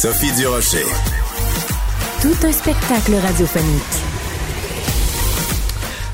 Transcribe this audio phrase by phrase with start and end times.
[0.00, 0.86] Sophie Durocher.
[2.22, 3.82] Tout un spectacle radiophonique.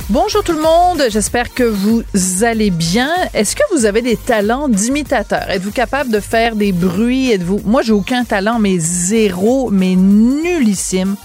[0.09, 2.02] Bonjour tout le monde, j'espère que vous
[2.41, 3.10] allez bien.
[3.34, 5.51] Est-ce que vous avez des talents d'imitateur?
[5.51, 7.30] Êtes-vous capable de faire des bruits?
[7.30, 11.16] Êtes-vous Moi, j'ai aucun talent, mais zéro, mais nullissime.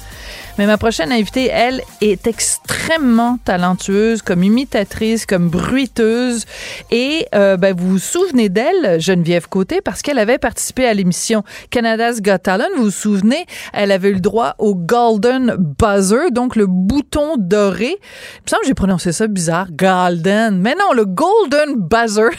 [0.59, 6.43] Mais ma prochaine invitée, elle, est extrêmement talentueuse comme imitatrice, comme bruiteuse.
[6.91, 11.45] Et euh, ben, vous vous souvenez d'elle, Geneviève Côté, parce qu'elle avait participé à l'émission
[11.69, 12.67] Canada's Got Talent.
[12.75, 17.91] Vous vous souvenez, elle avait eu le droit au Golden Buzzer, donc le bouton doré.
[17.91, 20.59] Il me semble que j'ai prononcé ça bizarre, Golden.
[20.59, 22.31] Mais non, le Golden Buzzer,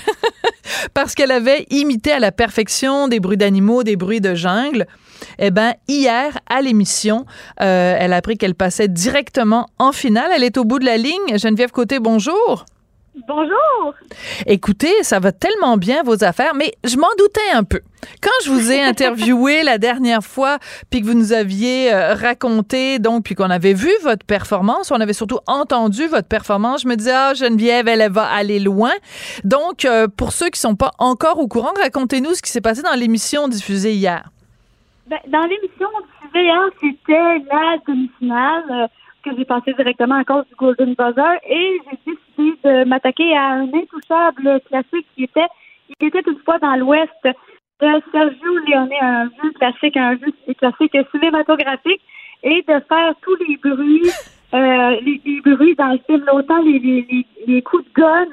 [0.93, 4.87] parce qu'elle avait imité à la perfection des bruits d'animaux, des bruits de jungle.
[5.39, 7.27] Eh ben hier à l'émission,
[7.61, 10.31] euh, elle a appris qu'elle passait directement en finale.
[10.35, 11.39] Elle est au bout de la ligne.
[11.39, 12.65] Geneviève Côté, bonjour.
[13.27, 13.95] Bonjour.
[14.47, 17.81] Écoutez, ça va tellement bien vos affaires, mais je m'en doutais un peu.
[18.23, 20.59] Quand je vous ai interviewé la dernière fois,
[20.91, 25.01] puis que vous nous aviez euh, raconté, donc, puis qu'on avait vu votre performance, on
[25.01, 28.93] avait surtout entendu votre performance, je me disais, ah, Geneviève, elle, va aller loin.
[29.45, 32.83] Donc, euh, pour ceux qui sont pas encore au courant, racontez-nous ce qui s'est passé
[32.83, 34.31] dans l'émission diffusée hier.
[35.11, 35.89] Ben, dans l'émission
[36.23, 38.87] diffusée hier, c'était la demi-finale euh,
[39.25, 43.55] que j'ai passé directement à cause du Golden Buzzer et j'ai décidé de m'attaquer à
[43.55, 45.49] un intouchable classique qui était
[45.99, 50.97] Il était une fois dans l'Ouest de Sergio Leone, un jeu classique, un jeu classique
[51.11, 52.03] cinématographique
[52.45, 54.13] et de faire tous les bruits,
[54.55, 58.29] euh, les, bruits dans le film, autant les, les, les coups de gun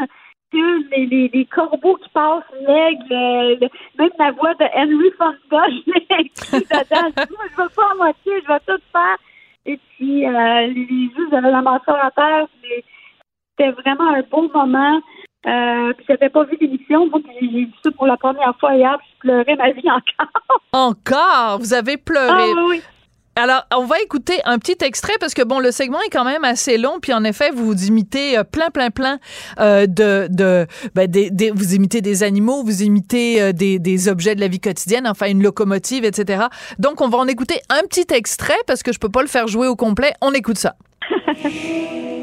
[0.54, 6.26] les, les, les, corbeaux qui passent, l'aigle, même la voix de Henry Fonda, je l'ai
[6.26, 7.12] écrit dedans.
[7.16, 9.18] Moi, je veux pas à moitié, je vais tout faire.
[9.66, 12.48] Et puis, euh, les jeux, j'avais la mâchoire à terre.
[12.62, 15.02] C'était vraiment un beau moment.
[15.46, 17.08] Euh, puis j'avais pas vu d'émission.
[17.10, 20.62] Moi, j'ai vu ça pour la première fois hier, puis je pleurais ma vie encore.
[20.74, 21.60] Encore?
[21.60, 22.52] Vous avez pleuré?
[22.56, 22.82] Ah, oui.
[23.40, 26.44] Alors, on va écouter un petit extrait parce que bon, le segment est quand même
[26.44, 29.20] assez long, puis en effet, vous imitez euh, plein, plein, plein
[29.60, 30.66] euh, de, de
[30.96, 34.48] ben, des, des, vous imitez des animaux, vous imitez euh, des, des objets de la
[34.48, 36.46] vie quotidienne, enfin une locomotive, etc.
[36.80, 39.48] Donc, on va en écouter un petit extrait parce que je peux pas le faire
[39.48, 40.16] jouer au complet.
[40.22, 40.76] On écoute ça.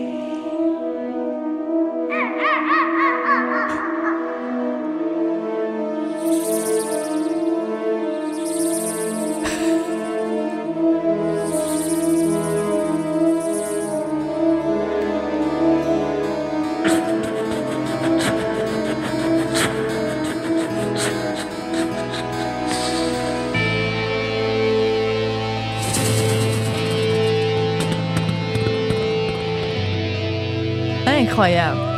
[31.34, 31.81] Incroyable.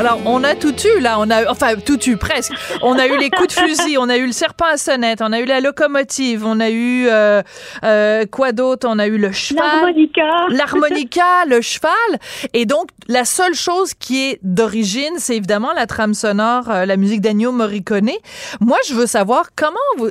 [0.00, 1.18] Alors, on a tout eu, là.
[1.18, 2.54] On a, enfin, tout eu, presque.
[2.80, 5.30] On a eu les coups de fusil, on a eu le serpent à sonnette, on
[5.30, 7.42] a eu la locomotive, on a eu, euh,
[7.84, 8.86] euh, quoi d'autre?
[8.88, 9.66] On a eu le cheval.
[9.66, 10.46] L'harmonica.
[10.48, 11.92] L'harmonica, le cheval.
[12.54, 16.96] Et donc, la seule chose qui est d'origine, c'est évidemment la trame sonore, euh, la
[16.96, 18.12] musique d'Ennio Morricone.
[18.60, 20.10] Moi, je veux savoir comment vous,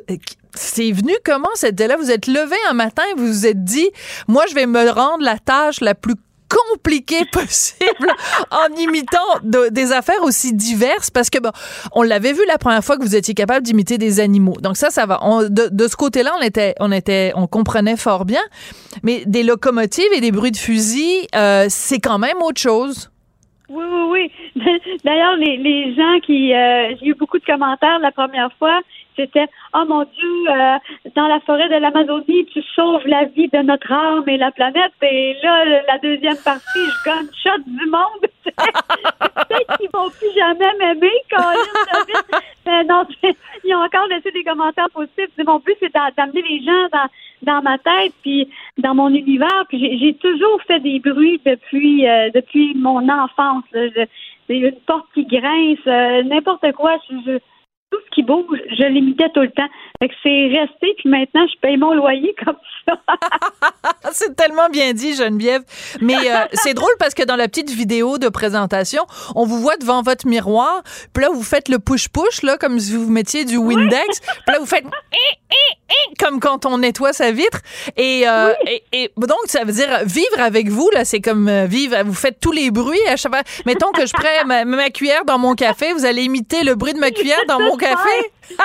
[0.54, 1.96] c'est venu comment cette idée-là?
[1.96, 3.90] Vous êtes levé un matin vous vous êtes dit,
[4.28, 6.16] moi, je vais me rendre la tâche la plus
[6.50, 8.10] compliquée possible
[8.52, 11.52] en imitant de- des affaires aussi diverses parce que bon,
[11.94, 14.56] on l'avait vu la première fois que vous étiez capable d'imiter des animaux.
[14.62, 15.20] Donc ça, ça va.
[15.50, 18.42] De ce côté-là, on était, on était, on comprenait fort bien.
[19.04, 23.12] Mais des locomotives et des bruits de fusil, euh, c'est quand même autre chose.
[23.70, 24.64] Oui, oui, oui.
[25.06, 26.54] D'ailleurs, les, les gens qui...
[26.54, 28.80] euh, j'ai eu beaucoup de commentaires la première fois.
[29.20, 30.78] C'était «Oh mon Dieu, euh,
[31.16, 34.94] dans la forêt de l'Amazonie, tu sauves la vie de notre âme et la planète.»
[35.02, 38.24] Et là, la deuxième partie, je gunshot du monde.
[38.46, 42.42] Peut-être qu'ils vont plus jamais m'aimer, David.
[42.66, 43.04] Mais non,
[43.64, 45.30] ils ont encore laissé des commentaires positifs.
[45.46, 47.10] Mon but, c'est d'a- d'amener les gens dans
[47.42, 48.50] dans ma tête puis
[48.80, 53.88] dans mon univers puis j'ai- toujours fait des bruits depuis euh, depuis mon enfance là.
[53.96, 57.40] Je- une porte qui grince euh, n'importe quoi je
[57.92, 59.68] tout ce qui bouge, je l'imitais tout le temps.
[60.00, 62.56] Fait que c'est resté, puis maintenant, je paye mon loyer comme
[62.86, 63.00] ça.
[64.12, 65.64] c'est tellement bien dit, Geneviève.
[66.00, 69.06] Mais euh, c'est drôle parce que dans la petite vidéo de présentation,
[69.36, 70.84] on vous voit devant votre miroir,
[71.14, 74.60] puis là, vous faites le push-push, là, comme si vous mettiez du Windex, puis là,
[74.60, 74.86] vous faites
[76.20, 77.60] comme quand on nettoie sa vitre.
[77.98, 78.54] Et, euh,
[78.92, 82.40] et, donc, ça veut dire vivre avec vous, là, c'est comme euh, vivre, vous faites
[82.40, 83.44] tous les bruits à chaque fois.
[83.66, 86.94] Mettons que je prends ma, ma, cuillère dans mon café, vous allez imiter le bruit
[86.94, 88.32] de ma cuillère dans mon café?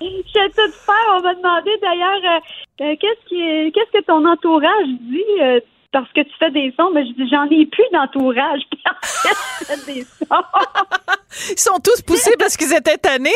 [0.00, 1.06] je sais tout faire.
[1.14, 5.60] On m'a demandé d'ailleurs euh, euh, qu'est-ce qui qu'est-ce que ton entourage dit euh,
[5.92, 8.60] parce que tu fais des sons, mais je dis j'en ai plus d'entourage.
[9.86, 10.42] des sons.
[11.50, 13.30] Ils sont tous poussés parce qu'ils étaient tannés.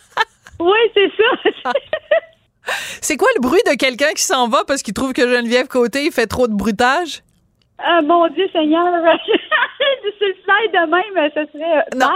[0.60, 1.72] oui, c'est ça.
[3.00, 6.06] c'est quoi le bruit de quelqu'un qui s'en va parce qu'il trouve que Geneviève Côté
[6.06, 7.22] il fait trop de bruitage?
[7.84, 8.84] Ah, mon Dieu Seigneur,
[9.78, 12.10] c'est le slide de même, ce serait non,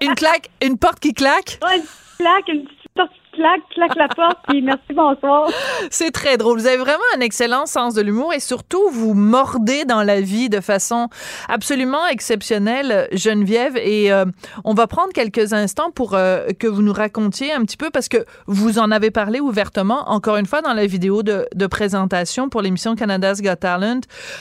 [0.00, 1.58] une, claque, une porte qui claque?
[1.74, 1.82] une
[2.18, 5.48] claque, une petite claque, claque la porte, puis merci, bonsoir.
[5.90, 6.58] C'est très drôle.
[6.58, 10.48] Vous avez vraiment un excellent sens de l'humour et surtout, vous mordez dans la vie
[10.48, 11.08] de façon
[11.48, 13.76] absolument exceptionnelle, Geneviève.
[13.76, 14.24] Et euh,
[14.64, 18.08] on va prendre quelques instants pour euh, que vous nous racontiez un petit peu, parce
[18.08, 22.48] que vous en avez parlé ouvertement, encore une fois, dans la vidéo de, de présentation
[22.48, 24.00] pour l'émission Canada's Got Talent.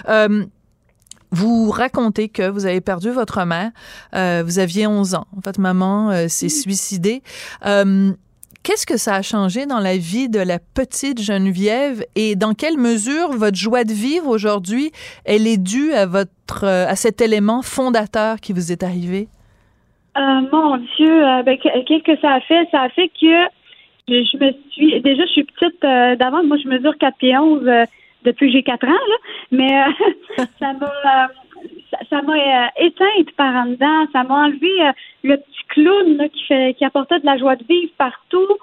[0.09, 0.45] Euh,
[1.31, 3.71] vous racontez que vous avez perdu votre mère.
[4.15, 5.27] Euh, vous aviez 11 ans.
[5.43, 7.23] Votre maman euh, s'est suicidée.
[7.65, 8.11] Euh,
[8.63, 12.77] Qu'est-ce que ça a changé dans la vie de la petite Geneviève et dans quelle
[12.77, 14.91] mesure votre joie de vivre aujourd'hui,
[15.25, 19.27] elle est due à votre à cet élément fondateur qui vous est arrivé?
[20.17, 20.21] Euh,
[20.51, 22.67] mon Dieu, ben, qu'est-ce que ça a fait?
[22.71, 23.33] Ça a fait que
[24.07, 27.87] je, me suis déjà je suis petite d'avant, moi je mesure 4 pieds 11
[28.23, 29.15] depuis que j'ai quatre ans, là.
[29.51, 31.27] mais euh, ça m'a euh,
[32.09, 34.69] ça m'a euh, éteinte par en dedans, ça m'a enlevé
[35.23, 38.57] le petit clown là, qui fait qui apportait de la joie de vivre partout.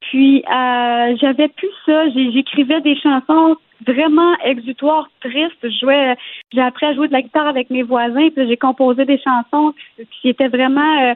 [0.00, 3.56] Puis j'avais plus ça, j'écrivais des chansons
[3.86, 5.56] vraiment exutoires, tristes.
[5.62, 6.16] Je jouais,
[6.52, 9.74] j'ai appris à jouer de la guitare avec mes voisins, puis j'ai composé des chansons
[10.10, 11.14] qui étaient vraiment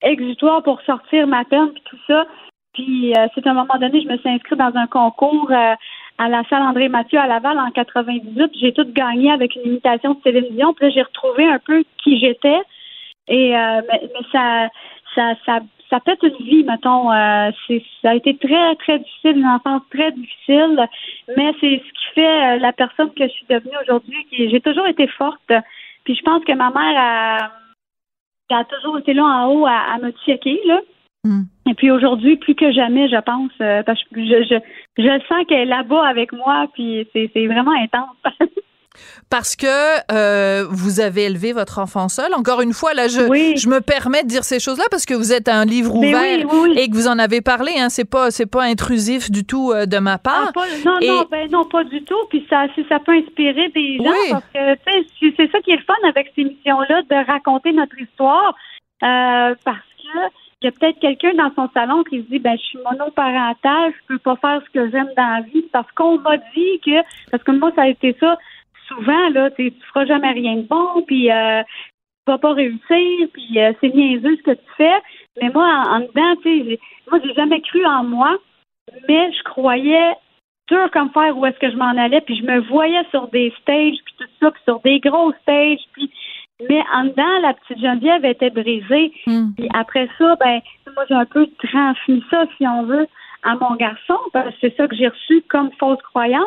[0.00, 2.26] exutoires pour sortir ma peine, puis tout ça.
[2.74, 6.42] Puis c'est à un moment donné, je me suis inscrite dans un concours à la
[6.48, 8.52] salle André Mathieu à Laval en 98.
[8.60, 10.72] J'ai tout gagné avec une imitation de Céline Dion.
[10.72, 12.60] Puis j'ai retrouvé un peu qui j'étais.
[13.28, 14.68] Et euh, mais, ça,
[15.14, 15.60] ça, ça,
[15.90, 17.12] ça pète une vie, mettons.
[17.12, 20.88] Euh, c'est, ça a été très, très difficile, une enfance très difficile.
[21.36, 24.26] Mais c'est ce qui fait euh, la personne que je suis devenue aujourd'hui.
[24.32, 25.52] J'ai toujours été forte.
[26.04, 27.50] Puis je pense que ma mère a,
[28.50, 30.80] a toujours été là en haut à, à me checker, là.
[31.24, 31.42] Hmm.
[31.70, 34.58] Et puis aujourd'hui, plus que jamais, je pense, euh, parce que je, je,
[34.98, 38.16] je sens qu'elle est là-bas avec moi, puis c'est vraiment intense.
[39.30, 39.66] parce que
[40.12, 42.34] euh, vous avez élevé votre enfant seul.
[42.34, 43.20] Encore une fois, là, je,
[43.56, 46.38] je me permets de dire ces choses-là parce que vous êtes un livre ouvert
[46.76, 47.72] et que vous en avez parlé.
[47.78, 50.52] Hein, c'est pas, c'est pas intrusif du tout euh, de ma part.
[50.56, 52.18] Ah, non, non, ben non, pas du tout.
[52.30, 54.92] Puis ça, ça peut inspirer des gens parce que
[55.36, 58.54] c'est ça qui est le fun avec ces missions-là, de raconter notre histoire.
[59.00, 62.62] parce que il y a peut-être quelqu'un dans son salon qui se dit ben je
[62.62, 66.36] suis monoparental, je peux pas faire ce que j'aime dans la vie parce qu'on m'a
[66.36, 67.02] dit que
[67.32, 68.38] parce que moi ça a été ça
[68.92, 73.58] souvent là tu feras jamais rien de bon puis euh, tu vas pas réussir puis
[73.58, 75.00] euh, c'est niaiseux ce que tu fais
[75.40, 76.80] mais moi en, dedans tu sais
[77.10, 78.36] moi j'ai jamais cru en moi
[79.08, 80.14] mais je croyais
[80.68, 83.52] dur comme faire où est-ce que je m'en allais puis je me voyais sur des
[83.62, 86.10] stages puis tout ça puis sur des gros stages puis
[86.68, 89.12] mais en dedans, la petite Geneviève était brisée.
[89.26, 89.52] Hmm.
[89.56, 90.60] Puis après ça, ben,
[90.94, 93.06] moi, j'ai un peu transmis ça, si on veut,
[93.42, 96.46] à mon garçon, parce que c'est ça que j'ai reçu comme fausse croyance.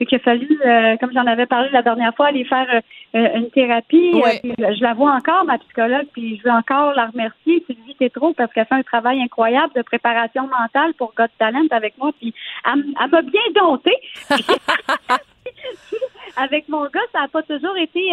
[0.00, 2.66] Et qu'il a fallu, euh, comme j'en avais parlé la dernière fois, aller faire
[3.14, 4.12] euh, une thérapie.
[4.14, 8.32] Euh, je la vois encore, ma psychologue, puis je veux encore la remercier, Sylvie trop
[8.34, 12.10] parce qu'elle fait un travail incroyable de préparation mentale pour God Talent avec moi.
[12.20, 13.96] Puis elle, m'a bien domptée.
[16.36, 18.12] avec mon gars, ça n'a pas toujours été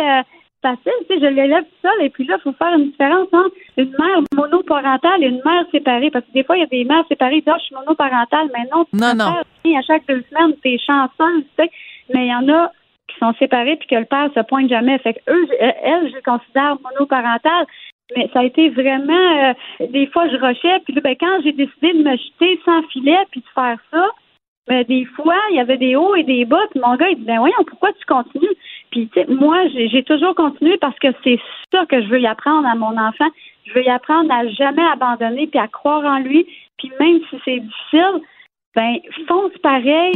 [0.64, 0.92] facile.
[1.08, 3.52] Tu sais, je l'élève tout seul et puis là, il faut faire une différence entre
[3.78, 6.10] une mère monoparentale et une mère séparée.
[6.10, 7.76] Parce que des fois, il y a des mères séparées qui disent, ah, je suis
[7.76, 9.78] monoparentale, mais non, tu non, non.
[9.78, 11.70] à chaque deux semaines, t'es chanceuse, tu sais.
[12.14, 12.72] Mais il y en a
[13.08, 14.98] qui sont séparés puis que le père se pointe jamais.
[15.00, 17.66] Fait que eux, elle, je les considère monoparentale.
[18.16, 19.14] Mais ça a été vraiment
[19.50, 19.54] euh,
[19.88, 23.18] des fois je rushais, puis là, ben, quand j'ai décidé de me jeter sans filet
[23.32, 24.10] puis de faire ça,
[24.68, 27.18] ben, des fois, il y avait des hauts et des bas, puis mon gars, il
[27.18, 28.56] dit Ben voyons, pourquoi tu continues?
[28.92, 31.40] Puis, tu sais, moi, j'ai toujours continué parce que c'est
[31.72, 33.28] ça que je veux y apprendre à mon enfant.
[33.66, 36.46] Je veux y apprendre à jamais abandonner puis à croire en lui.
[36.78, 38.22] Puis même si c'est difficile,
[38.76, 40.14] ben fonce pareil.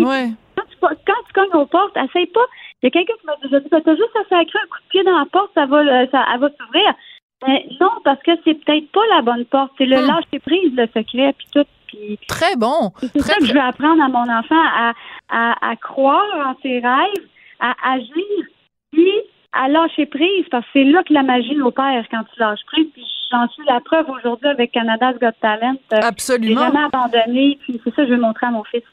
[0.56, 2.46] Quand, tu, quand tu cognes aux portes, essaye pas.
[2.82, 4.80] Il y a quelqu'un qui m'a déjà dit, ben, t'as juste à sacrer un coup
[4.84, 6.94] de pied dans la porte, ça va, ça, elle va s'ouvrir.
[7.46, 9.72] Ben, non, parce que c'est peut-être pas la bonne porte.
[9.77, 10.08] C'est le Hmm.
[10.08, 11.65] lâcher prise, le secret, puis tout.
[11.88, 12.91] Puis Très bon.
[13.00, 14.94] c'est ça que je veux apprendre à mon enfant à,
[15.29, 17.27] à, à croire en ses rêves,
[17.60, 18.46] à agir,
[18.91, 19.12] puis
[19.53, 22.88] à lâcher prise, parce que c'est là que la magie opère quand tu lâches prise.
[22.94, 25.75] Puis j'en suis la preuve aujourd'hui avec Canada's Got Talent.
[25.94, 26.60] Euh, J'ai Absolument.
[26.62, 28.84] jamais abandonné, puis c'est ça que je veux montrer à mon fils.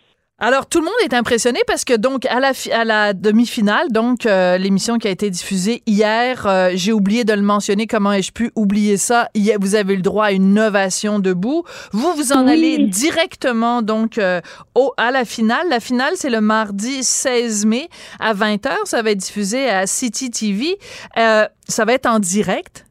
[0.40, 4.26] Alors tout le monde est impressionné parce que donc à la à la demi-finale, donc
[4.26, 7.86] euh, l'émission qui a été diffusée hier, euh, j'ai oublié de le mentionner.
[7.86, 9.28] Comment ai-je pu oublier ça?
[9.36, 11.62] Hier, Vous avez eu le droit à une ovation debout.
[11.92, 12.52] Vous vous en Oui.
[12.52, 14.40] allez directement donc euh,
[14.74, 15.68] au à la finale.
[15.70, 17.88] La finale c'est le mardi 16 mai
[18.18, 18.70] à 20h.
[18.86, 20.76] Ça va être diffusé à City TV.
[21.16, 22.86] Euh, ça va être en direct?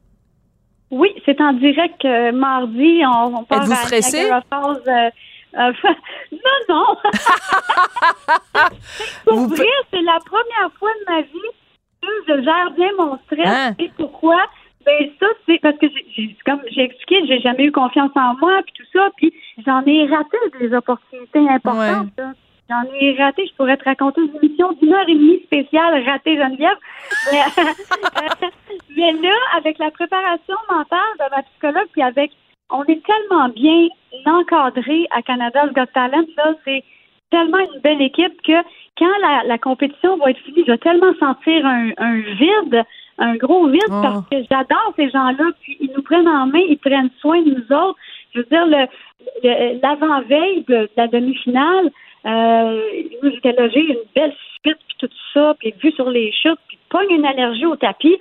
[0.90, 3.02] Oui, c'est en direct euh, mardi.
[3.04, 4.18] On, on part à stressé?
[4.20, 5.10] Niagara Falls,
[5.58, 5.72] euh,
[6.32, 6.96] non, non.
[9.26, 11.52] Pour Vous vrai, c'est la première fois de ma vie
[12.02, 13.48] que je gère bien mon stress.
[13.48, 13.74] Hein?
[13.78, 14.42] Et pourquoi?
[14.84, 18.60] Ben ça, c'est parce que j'ai- comme j'ai expliqué, j'ai jamais eu confiance en moi,
[18.64, 19.32] puis tout ça, puis
[19.64, 22.20] j'en ai raté des opportunités importantes.
[22.68, 23.46] J'en ai raté.
[23.46, 26.76] Je pourrais te raconter une émission d'une heure et demie spéciale ratée Geneviève.
[27.32, 27.42] Mais,
[28.96, 32.30] mais là, avec la préparation mentale de ma psychologue, puis avec
[32.70, 33.88] on est tellement bien
[34.26, 36.82] encadré à Canada's Got Talent, là, c'est
[37.30, 38.62] tellement une belle équipe que
[38.98, 42.84] quand la, la compétition va être finie, je vais tellement sentir un, un vide,
[43.18, 44.00] un gros vide, Oh.
[44.02, 47.50] parce que j'adore ces gens-là, puis ils nous prennent en main, ils prennent soin de
[47.50, 47.98] nous autres.
[48.34, 48.86] Je veux dire, le,
[49.42, 51.90] le- l'avant-veille de, de la demi-finale,
[52.26, 52.80] euh,
[53.22, 57.10] j'étais logée, une belle suite, puis tout ça, puis vue sur les chutes, puis pogne
[57.10, 58.16] une allergie au tapis,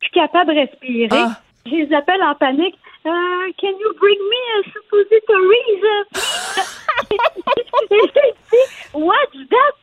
[0.00, 1.08] plus capable de respirer.
[1.12, 1.40] Ah.
[1.66, 2.78] Je les appelle en panique.
[3.06, 5.82] Euh, can you bring me a suppositories?
[7.90, 9.74] Et j'ai dit, what's that?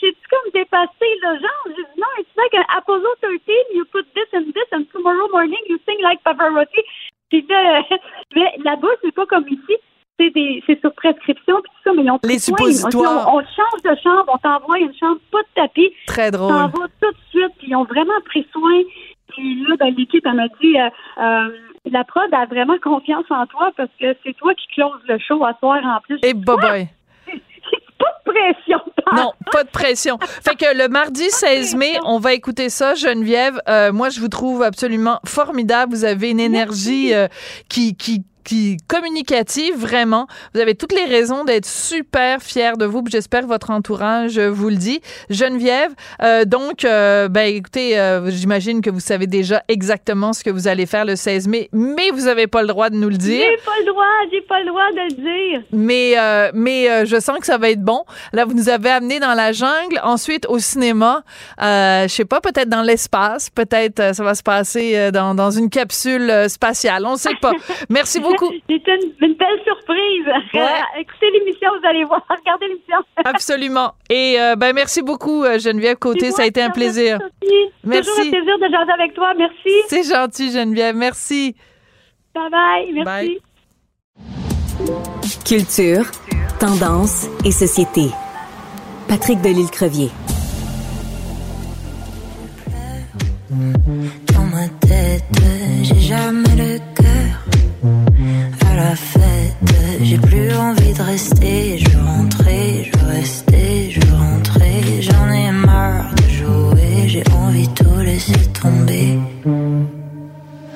[0.00, 1.64] J'ai comme dépassé le genre?
[1.66, 3.40] J'ai dit, non, it's like an Apollo 13.
[3.74, 6.82] You put this and this, and tomorrow morning you sing like Pavarotti.
[7.30, 7.82] Puis là,
[8.34, 9.76] mais là-bas, c'est pas comme ici.
[10.18, 13.28] C'est sur prescription, puis tout ça, mais ils ont Les suppositoires.
[13.28, 15.92] On, on change de chambre, on t'envoie une chambre, pas de tapis.
[16.06, 16.52] Très drôle.
[16.52, 18.82] vas tout de suite, puis ils ont vraiment pris soin.
[19.68, 21.48] Là, ben, l'équipe, elle m'a dit, euh, euh,
[21.90, 25.44] la prod a vraiment confiance en toi parce que c'est toi qui close le show
[25.44, 26.18] à soir en plus.
[26.22, 26.88] Et bye bye.
[27.98, 28.78] Pas de pression.
[29.12, 30.18] Non, pas de pression.
[30.20, 33.60] Fait que le mardi 16 mai, on va écouter ça, Geneviève.
[33.68, 35.92] Euh, moi, je vous trouve absolument formidable.
[35.92, 37.28] Vous avez une énergie euh,
[37.68, 40.26] qui, qui, qui communicative vraiment.
[40.54, 43.02] Vous avez toutes les raisons d'être super fière de vous.
[43.10, 45.00] J'espère que votre entourage vous le dit.
[45.30, 50.50] Geneviève, euh, donc, euh, ben écoutez, euh, j'imagine que vous savez déjà exactement ce que
[50.50, 53.16] vous allez faire le 16 mai, mais vous avez pas le droit de nous le
[53.16, 53.46] dire.
[53.48, 55.62] J'ai pas le droit, j'ai pas le droit de le dire.
[55.72, 58.04] Mais, euh, mais je sens que ça va être bon.
[58.32, 61.22] Là, vous nous avez amené dans la jungle, ensuite au cinéma.
[61.60, 66.32] Je sais pas, peut-être dans l'espace, peut-être ça va se passer dans, dans une capsule
[66.48, 67.04] spatiale.
[67.06, 67.52] On sait pas.
[67.88, 68.31] Merci beaucoup.
[68.40, 70.26] C'est une, une belle surprise.
[70.54, 70.80] Ouais.
[71.00, 72.24] Écoutez l'émission, vous allez voir.
[72.30, 72.98] Regardez l'émission.
[73.24, 73.92] Absolument.
[74.10, 77.18] Et euh, ben merci beaucoup euh, Geneviève Côté, ça a été un plaisir.
[77.20, 77.54] Sophie.
[77.84, 78.10] Merci.
[78.10, 79.32] Toujours un plaisir de jaser avec toi.
[79.36, 79.70] Merci.
[79.88, 81.54] C'est gentil Geneviève, merci.
[82.34, 82.92] Bye bye.
[82.92, 83.04] Merci.
[83.04, 83.40] Bye.
[85.44, 86.04] Culture,
[86.58, 88.08] tendance et société.
[89.08, 90.10] Patrick Delisle-Crevier.
[93.50, 95.24] Dans ma tête,
[95.82, 96.78] j'ai jamais le
[100.04, 101.78] J'ai plus envie de rester.
[101.78, 105.00] Je veux rentrer, je veux rester, je veux rentrer.
[105.00, 107.08] J'en ai marre de jouer.
[107.08, 109.18] J'ai envie de tout laisser tomber.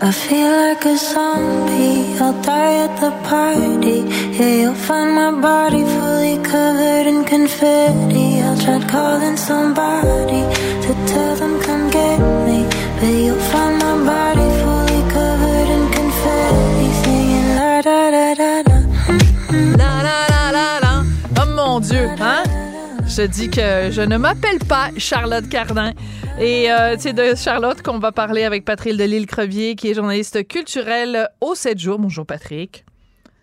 [0.00, 2.17] I feel like a zombie.
[2.21, 3.99] I'll die at the party.
[4.38, 8.41] Yeah, you'll find my body fully covered in confetti.
[8.43, 10.43] I'll try calling somebody
[23.17, 25.95] Je dis que je ne m'appelle pas Charlotte Cardin.
[26.39, 31.31] Et euh, c'est de Charlotte qu'on va parler avec Patrick Delisle-Crevier, qui est journaliste culturel
[31.41, 31.99] au 7 jours.
[31.99, 32.85] Bonjour Patrick.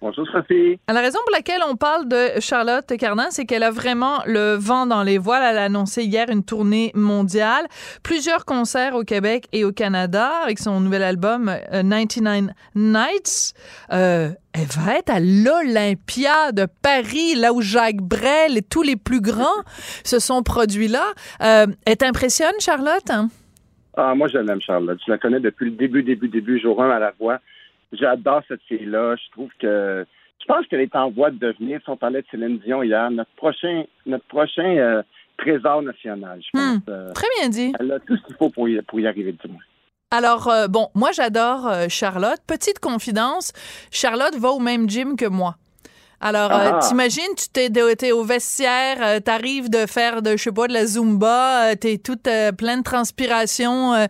[0.04, 0.78] Bonjour Sophie.
[0.90, 4.86] La raison pour laquelle on parle de Charlotte Cardin, c'est qu'elle a vraiment le vent
[4.86, 5.44] dans les voiles.
[5.50, 7.66] Elle a annoncé hier une tournée mondiale,
[8.04, 13.54] plusieurs concerts au Québec et au Canada avec son nouvel album euh, 99 Nights.
[13.94, 18.98] Euh, elle va être à l'Olympia de Paris, là où Jacques Brel et tous les
[18.98, 19.64] plus grands
[20.04, 21.14] se sont produits là.
[21.42, 23.10] Euh, elle t'impressionne, Charlotte?
[23.10, 23.30] hein?
[23.96, 25.00] Ah, moi, je l'aime, Charlotte.
[25.06, 27.40] Je la connais depuis le début, début, début, jour 1 à la voix.
[27.94, 29.16] J'adore cette fille-là.
[29.16, 30.06] Je trouve que.
[30.42, 33.10] Je pense qu'elle est en voie de devenir, si on parlait de Céline Dion hier,
[33.12, 35.02] notre prochain, notre prochain euh,
[35.38, 36.76] trésor national, je pense.
[36.76, 36.80] Hmm.
[36.90, 37.72] Euh, Très bien dit.
[37.80, 39.62] elle a tout ce qu'il faut pour y, pour y arriver, du moins.
[40.12, 42.40] Alors, euh, bon, moi, j'adore Charlotte.
[42.46, 43.54] Petite confidence,
[43.90, 45.56] Charlotte va au même gym que moi.
[46.26, 46.80] Alors, euh, Ah.
[46.80, 50.74] t'imagines, tu t'es, t'es au vestiaire, euh, t'arrives de faire, de, je sais pas, de
[50.74, 54.08] la Zumba, euh, t'es toute pleine de transpiration,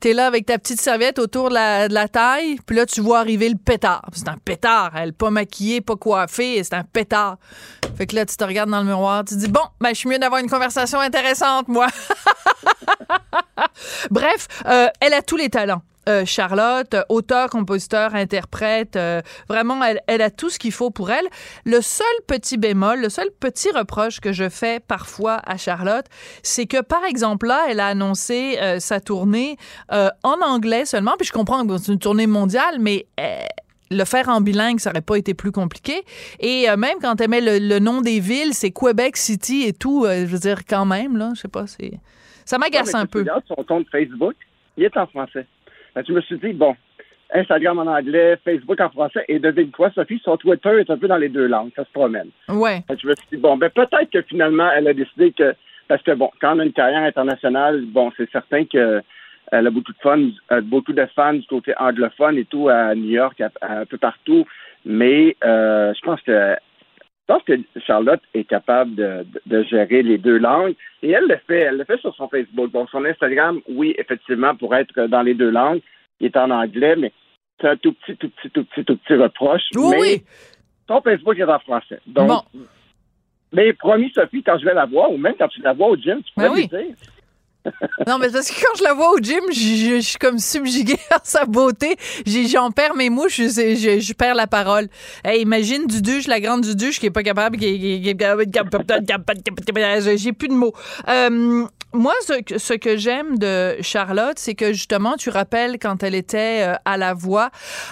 [0.00, 3.02] t'es là avec ta petite serviette autour de la, de la taille, puis là, tu
[3.02, 4.06] vois arriver le pétard.
[4.14, 7.36] C'est un pétard, elle, pas maquillée, pas coiffée, c'est un pétard.
[7.98, 9.96] Fait que là, tu te regardes dans le miroir, tu te dis, bon, ben, je
[9.96, 11.88] suis mieux d'avoir une conversation intéressante, moi.
[14.10, 14.48] Bref,
[15.00, 15.82] elle a tous les talents.
[16.08, 20.90] Euh, Charlotte, euh, auteur, compositeur, interprète, euh, vraiment, elle, elle a tout ce qu'il faut
[20.90, 21.26] pour elle.
[21.64, 26.06] Le seul petit bémol, le seul petit reproche que je fais parfois à Charlotte,
[26.42, 29.56] c'est que, par exemple, là, elle a annoncé euh, sa tournée
[29.90, 33.06] en anglais seulement, puis je comprends que c'est une tournée mondiale, mais...
[33.92, 36.04] le faire en bilingue, ça aurait pas été plus compliqué.
[36.38, 39.72] Et euh, même quand elle met le, le nom des villes, c'est Quebec City et
[39.72, 41.94] tout, euh, je veux dire, quand même, là, je sais pas, c'est...
[42.44, 43.20] Ça m'agace un peu.
[43.20, 44.36] regardes son compte Facebook,
[44.76, 45.44] il est en français.
[46.02, 46.74] Que je me suis dit, bon,
[47.32, 51.06] Instagram en anglais, Facebook en français, et devine quoi, Sophie, son Twitter est un peu
[51.08, 52.28] dans les deux langues, ça se promène.
[52.48, 52.82] Ouais.
[52.90, 55.54] Je me suis dit, bon, ben peut-être que finalement, elle a décidé que,
[55.86, 59.00] parce que bon, quand on a une carrière internationale, bon, c'est certain que
[59.52, 60.20] elle a beaucoup de fun,
[60.52, 63.84] euh, beaucoup de fans du côté anglophone et tout à New York, à- à un
[63.84, 64.46] peu partout.
[64.84, 66.54] Mais euh, je pense que
[67.30, 70.74] je pense que Charlotte est capable de, de- de gérer les deux langues.
[71.02, 72.70] Et elle le fait, elle le fait sur son Facebook.
[72.72, 75.80] Bon, son Instagram, oui, effectivement, pour être dans les deux langues,
[76.18, 77.12] il est en anglais, mais
[77.60, 79.62] c'est un tout petit, tout petit, tout petit, tout petit reproche.
[79.76, 80.22] Oui, mais oui.
[80.88, 82.00] son Facebook est en français.
[82.06, 82.42] Donc, Bon.
[83.52, 85.96] mais promis, Sophie, quand je vais la voir, ou même quand tu la vois au
[85.96, 86.60] gym, tu Ben pourrais oui.
[86.62, 86.96] lui dire.
[88.06, 91.20] Non, mais parce que quand je la vois au gym, je, suis comme subjuguée par
[91.24, 91.96] sa beauté.
[92.26, 94.88] J'en perds mes mouches, je, perds la parole.
[95.24, 98.14] Hey, imagine Duduche, la grande Duduche qui est pas capable, j'ai
[100.32, 100.72] plus de mots.
[101.08, 106.02] Euh, moi, ce, que- ce que j'aime de Charlotte, c'est que justement, tu rappelles quand
[106.02, 107.50] elle était euh, à la voix,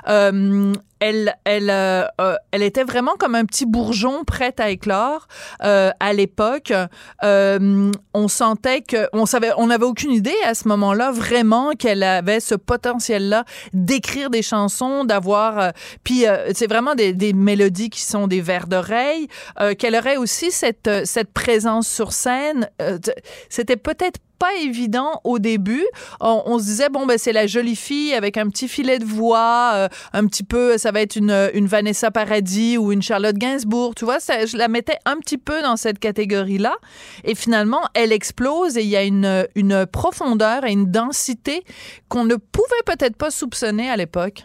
[0.08, 5.28] euh, elle, elle, euh, euh, elle était vraiment comme un petit bourgeon prête à éclore
[5.64, 6.72] euh, à l'époque.
[7.24, 12.02] Euh, on sentait que, on savait, on n'avait aucune idée à ce moment-là vraiment qu'elle
[12.02, 15.70] avait ce potentiel-là d'écrire des chansons, d'avoir, euh,
[16.04, 19.28] puis c'est vraiment des, des mélodies qui sont des vers d'oreille,
[19.78, 22.68] qu'elle aurait aussi cette cette présence sur scène.
[23.48, 25.84] C'était peut-être pas évident au début.
[26.20, 29.04] On, on se disait bon ben c'est la jolie fille avec un petit filet de
[29.04, 33.36] voix, euh, un petit peu ça va être une une Vanessa Paradis ou une Charlotte
[33.36, 36.74] Gainsbourg, tu vois, ça, je la mettais un petit peu dans cette catégorie-là
[37.24, 41.62] et finalement elle explose et il y a une une profondeur et une densité
[42.08, 44.44] qu'on ne pouvait peut-être pas soupçonner à l'époque.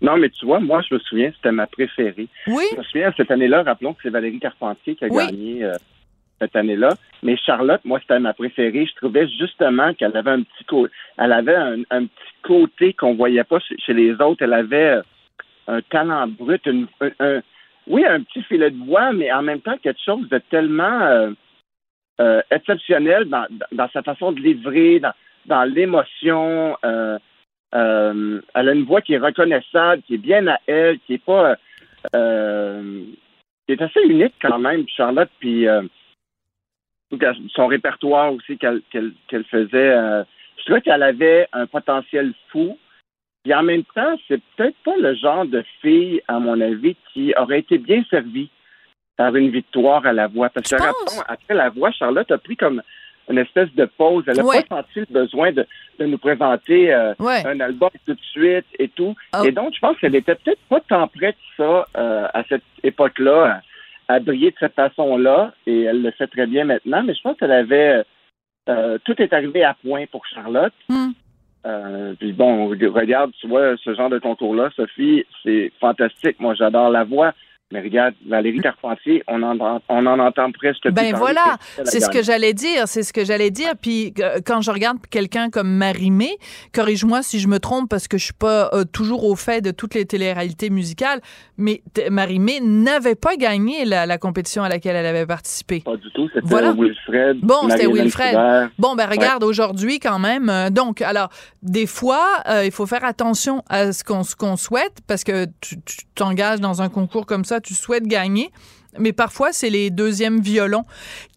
[0.00, 2.28] Non, mais tu vois, moi, je me souviens, c'était ma préférée.
[2.46, 5.26] Oui, Je me souviens, cette année-là, rappelons que c'est Valérie Carpentier qui a Oui.
[5.26, 5.72] gagné euh,
[6.40, 6.90] cette année-là.
[7.22, 8.86] Mais Charlotte, moi, c'était ma préférée.
[8.86, 13.14] Je trouvais justement qu'elle avait un petit côté, elle avait un, un petit côté qu'on
[13.14, 14.42] voyait pas chez, les autres.
[14.42, 15.00] Elle avait
[15.66, 17.40] un talent brut, un,
[17.86, 21.30] oui, un petit filet de voix, mais en même temps quelque chose de tellement euh,
[22.20, 25.12] euh, exceptionnel dans, dans sa façon de livrer, dans,
[25.46, 26.76] dans l'émotion.
[26.84, 27.18] euh,
[27.72, 31.56] elle a une voix qui est reconnaissable, qui est bien à elle, qui est pas,
[32.14, 34.88] qui est assez unique quand même.
[34.88, 35.66] Charlotte, puis
[37.54, 40.22] son répertoire aussi qu'elle qu'elle qu'elle faisait, euh,
[40.58, 42.78] je trouvais qu'elle avait un potentiel fou.
[43.44, 47.32] Puis en même temps, c'est peut-être pas le genre de fille, à mon avis, qui
[47.36, 48.50] aurait été bien servie
[49.16, 50.50] par une victoire à la voix.
[50.50, 52.82] Parce que rappelons, après la voix, Charlotte a pris comme
[53.30, 54.24] une espèce de pause.
[54.26, 54.62] Elle n'a Ouais.
[54.64, 55.66] pas senti le besoin de,
[55.98, 57.46] de nous présenter euh, ouais.
[57.46, 59.14] un album tout de suite et tout.
[59.34, 59.44] Oh.
[59.44, 63.60] Et donc, je pense qu'elle était peut-être pas tant prête ça euh, à cette époque-là,
[64.08, 65.52] à, briller de cette façon-là.
[65.66, 67.02] Et elle le fait très bien maintenant.
[67.02, 68.04] Mais je pense qu'elle avait
[68.68, 70.72] euh, tout est arrivé à point pour Charlotte.
[70.88, 71.10] Hmm.
[71.66, 76.38] Euh, puis bon, regarde, tu vois, ce genre de concours-là, Sophie, c'est fantastique.
[76.38, 77.32] Moi, j'adore la voix.
[77.70, 82.08] Mais regarde, Valérie Carpentier, on en, on en entend presque plus Ben voilà, c'est ce
[82.08, 83.72] que j'allais dire, c'est ce que j'allais dire.
[83.80, 86.38] Puis euh, quand je regarde quelqu'un comme Marie-Mé,
[86.72, 89.70] corrige-moi si je me trompe parce que je suis pas euh, toujours au fait de
[89.70, 91.20] toutes les téléréalités musicales,
[91.58, 95.80] mais Marie-Mé n'avait pas gagné la, la compétition à laquelle elle avait participé.
[95.80, 96.72] Pas du tout, c'était Voilà.
[96.72, 97.40] Wilfred.
[97.42, 98.30] Bon, c'était Wilfred.
[98.34, 98.70] Couvert.
[98.78, 100.48] Bon, ben regarde, aujourd'hui quand même.
[100.48, 101.28] euh, donc, alors,
[101.62, 105.76] des fois, euh, il faut faire attention à ce qu'on souhaite parce que tu
[106.14, 108.50] t'engages dans un concours comme ça, tu souhaites gagner.
[108.98, 110.84] Mais parfois, c'est les deuxièmes violons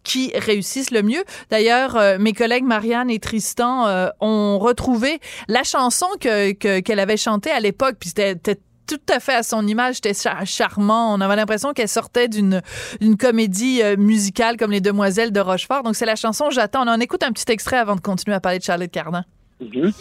[0.04, 1.22] qui réussissent le mieux.
[1.50, 6.98] D'ailleurs, euh, mes collègues Marianne et Tristan euh, ont retrouvé la chanson que que- qu'elle
[6.98, 7.96] avait chantée à l'époque.
[8.00, 8.56] Puis c'était
[8.86, 11.14] tout à fait à son image, c'était char- charmant.
[11.14, 12.62] On avait l'impression qu'elle sortait d'une
[13.00, 15.82] une comédie euh, musicale comme Les Demoiselles de Rochefort.
[15.82, 16.84] Donc c'est la chanson J'attends.
[16.84, 19.24] On en écoute un petit extrait avant de continuer à parler de Charlotte Cardin.
[19.60, 19.92] Mhm.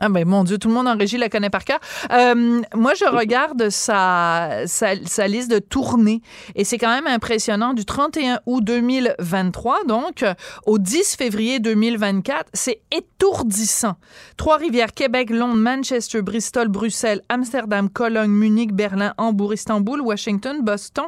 [0.00, 1.80] Ah ben mon Dieu, tout le monde en régie la connaît par cœur.
[2.12, 6.22] Euh, moi, je regarde sa, sa, liste de tournées
[6.54, 7.74] et c'est quand même impressionnant.
[7.74, 10.24] Du 31 août 2023, donc,
[10.66, 13.96] au 10 février 2024, c'est étourdissant.
[14.36, 21.06] Trois-Rivières, Québec, Londres, Manchester, Bristol, Bruxelles, Amsterdam, Cologne, Munich, Berlin, Hambourg, Istanbul, Washington, Boston,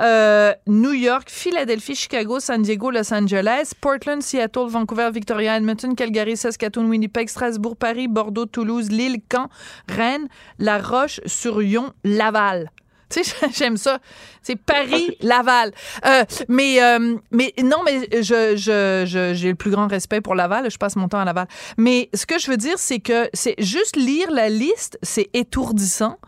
[0.00, 6.36] euh, New York, Philadelphie, Chicago, San Diego, Los Angeles, Portland, Seattle, Vancouver, Victoria, Edmonton, Calgary,
[6.36, 9.48] Saskatoon, Winnipeg, Strasbourg, Paris, Bordeaux, Bordeaux, Toulouse, Lille, Caen,
[9.88, 12.70] Rennes, La Roche-sur-Yon, Laval.
[13.08, 13.98] Tu sais, j'aime ça.
[14.40, 15.72] C'est Paris, Laval.
[16.06, 20.70] Euh, mais, euh, mais non, mais je, je, j'ai le plus grand respect pour Laval.
[20.70, 21.48] Je passe mon temps à Laval.
[21.76, 26.18] Mais ce que je veux dire, c'est que c'est juste lire la liste, c'est étourdissant.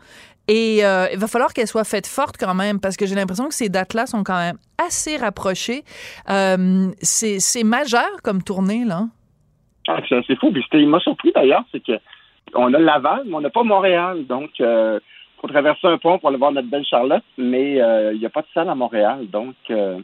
[0.49, 3.47] Et euh, il va falloir qu'elle soit faite forte quand même, parce que j'ai l'impression
[3.47, 5.85] que ces dates-là sont quand même assez rapprochées.
[6.27, 9.07] c'est majeur comme tournée, là.
[9.87, 10.51] Ah, c'est fou.
[10.51, 11.99] Puis il m'a surpris d'ailleurs, c'est que
[12.55, 14.25] on a Laval, mais on n'a pas Montréal.
[14.25, 14.99] Donc, il euh,
[15.39, 18.29] faut traverser un pont pour aller voir notre belle Charlotte, mais euh, il n'y a
[18.29, 19.27] pas de salle à Montréal.
[19.29, 19.99] Donc, euh,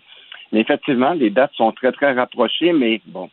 [0.52, 3.30] mais effectivement, les dates sont très, très rapprochées, mais bon,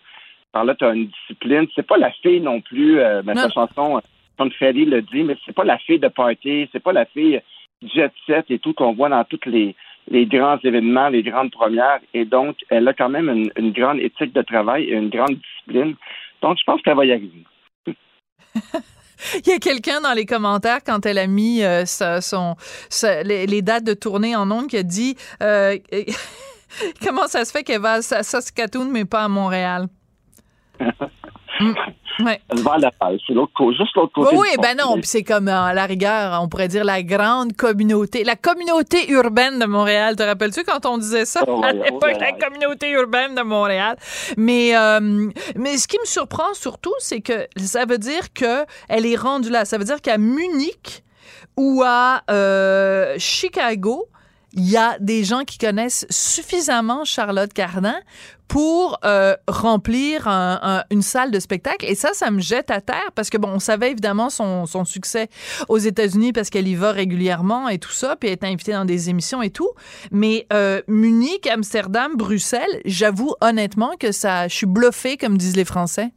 [0.55, 1.67] Charlotte a une discipline.
[1.75, 4.03] C'est pas la fille non plus, ben, sa chanson,
[4.37, 7.41] Tom Ferry le dit, mais c'est pas la fille de party, c'est pas la fille
[7.83, 9.75] jet set et tout qu'on voit dans toutes les
[10.09, 13.99] les grands événements, les grandes premières, et donc elle a quand même une, une grande
[13.99, 15.97] éthique de travail et une grande discipline.
[16.43, 17.45] Donc, je pense qu'elle va y arriver.
[19.45, 22.57] Il y a quelqu'un dans les commentaires, quand elle a mis euh, son,
[23.25, 25.79] les, dates de tournée en ondes, qui a dit euh,
[27.03, 29.87] Comment ça se fait qu'elle va à Saskatoon, mais pas à Montréal?
[31.61, 31.75] Mm.
[32.25, 32.41] Ouais.
[32.51, 34.37] C'est l'autre côté, juste l'autre côté.
[34.37, 38.25] Oui, ben non, puis c'est comme à la rigueur, on pourrait dire la grande communauté,
[38.25, 40.17] la communauté urbaine de Montréal.
[40.17, 41.43] Te rappelles-tu quand on disait ça?
[41.47, 43.97] Oh, à l'époque, la communauté urbaine de Montréal
[44.37, 49.05] Mais euh, mais ce qui me surprend surtout, c'est que ça veut dire que elle
[49.05, 49.65] est rendue là.
[49.65, 51.03] Ça veut dire qu'à Munich
[51.57, 54.09] ou à euh, Chicago,
[54.53, 57.97] il y a des gens qui connaissent suffisamment Charlotte Cardin
[58.49, 60.29] pour euh, remplir
[60.91, 61.85] une salle de spectacle.
[61.87, 65.29] Et ça, ça me jette à terre parce que, bon, on savait évidemment son, succès
[65.69, 68.85] aux États-Unis parce qu'elle y va régulièrement et tout ça, puis elle est invitée dans
[68.85, 69.71] des émissions et tout.
[70.13, 75.65] Mais euh, Munich, Amsterdam, Bruxelles, j'avoue honnêtement que ça, je suis bluffée, comme disent les
[75.65, 76.11] Français.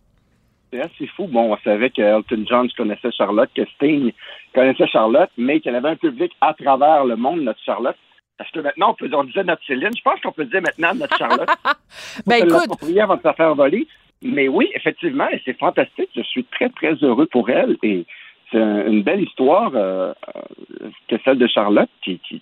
[0.72, 1.28] C'est assez fou.
[1.28, 4.12] Bon, on savait que Elton John connaissait Charlotte, que Sting
[4.54, 7.96] connaissait Charlotte, mais qu'elle avait un public à travers le monde, notre Charlotte.
[8.40, 9.92] Parce que maintenant, on, peut, on disait notre Céline.
[9.96, 11.50] Je pense qu'on peut dire maintenant notre Charlotte.
[12.26, 12.98] ben écoute.
[12.98, 13.86] avant de se faire voler.
[14.22, 16.10] Mais oui, effectivement, et c'est fantastique.
[16.16, 17.76] Je suis très, très heureux pour elle.
[17.84, 18.06] Et
[18.50, 22.42] c'est une belle histoire euh, euh, que celle de Charlotte, qui, qui,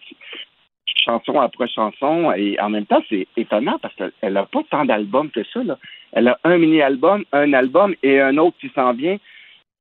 [1.03, 2.31] chanson après chanson.
[2.33, 5.63] Et en même temps, c'est étonnant parce qu'elle n'a pas tant d'albums que ça.
[5.63, 5.79] Là.
[6.12, 9.17] Elle a un mini-album, un album et un autre qui s'en vient.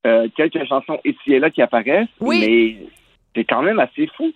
[0.07, 2.09] Euh, quelques chansons ici et là qui apparaissent.
[2.21, 2.41] Oui.
[2.41, 2.87] Mais
[3.35, 4.33] c'est quand même assez fou.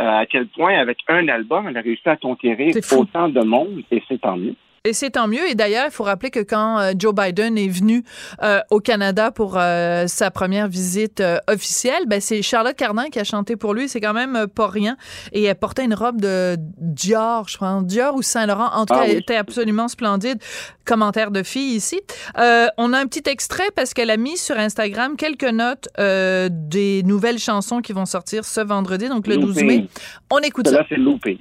[0.00, 3.82] Euh, à quel point, avec un album, elle a réussi à conquérir autant de monde,
[3.90, 4.54] et c'est tant mieux.
[4.86, 5.46] Et c'est tant mieux.
[5.46, 8.02] Et d'ailleurs, il faut rappeler que quand euh, Joe Biden est venu
[8.42, 13.24] euh, au Canada pour euh, sa première visite officielle, ben c'est Charlotte Cardin qui a
[13.24, 13.90] chanté pour lui.
[13.90, 14.96] C'est quand même pas rien.
[15.32, 18.70] Et elle portait une robe de Dior, je pense, Dior ou Saint Laurent.
[18.72, 20.38] En tout cas, ah elle était absolument splendide.
[20.86, 22.00] Commentaire de fille ici.
[22.38, 27.38] on a un petit extrait parce qu'elle a mis sur Instagram quelques notes des nouvelles
[27.38, 29.88] chansons qui vont sortir ce vendredi, donc le 12 mai.
[30.30, 30.78] On écoute ça.
[30.78, 31.38] Là, c'est loupé.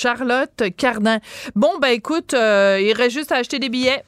[0.00, 1.20] Charlotte Cardin.
[1.54, 4.02] Bon, ben écoute, euh, il reste juste à acheter des billets.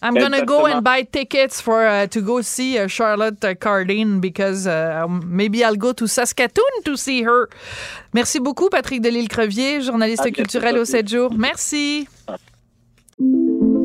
[0.00, 4.66] I'm gonna go and buy tickets for uh, to go see uh, Charlotte Cardin because
[4.66, 7.48] uh, maybe I'll go to Saskatoon to see her.
[8.12, 11.32] Merci beaucoup, Patrick Delisle-Crevier, journaliste culturel au 7 jours.
[11.36, 12.08] Merci.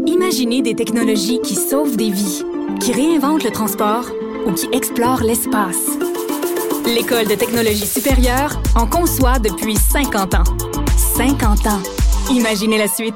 [0.05, 2.43] Imaginez des technologies qui sauvent des vies,
[2.79, 4.05] qui réinventent le transport
[4.45, 5.97] ou qui explorent l'espace.
[6.85, 10.43] L'École de technologie supérieure en conçoit depuis 50 ans.
[11.17, 11.81] 50 ans.
[12.29, 13.15] Imaginez la suite.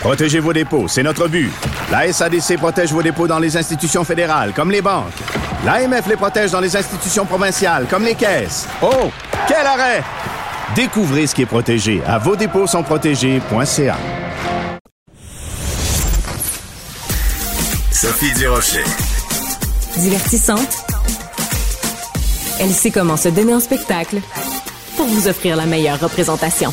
[0.00, 1.50] Protégez vos dépôts, c'est notre but.
[1.90, 5.12] La SADC protège vos dépôts dans les institutions fédérales, comme les banques.
[5.64, 8.68] L'AMF les protège dans les institutions provinciales, comme les caisses.
[8.80, 9.10] Oh,
[9.48, 10.04] quel arrêt!
[10.76, 13.96] Découvrez ce qui est protégé à vos dépôts sont protégés.ca.
[17.90, 18.84] Sophie Durocher.
[19.96, 20.84] Divertissante.
[22.60, 24.20] Elle sait comment se donner en spectacle
[24.96, 26.72] pour vous offrir la meilleure représentation.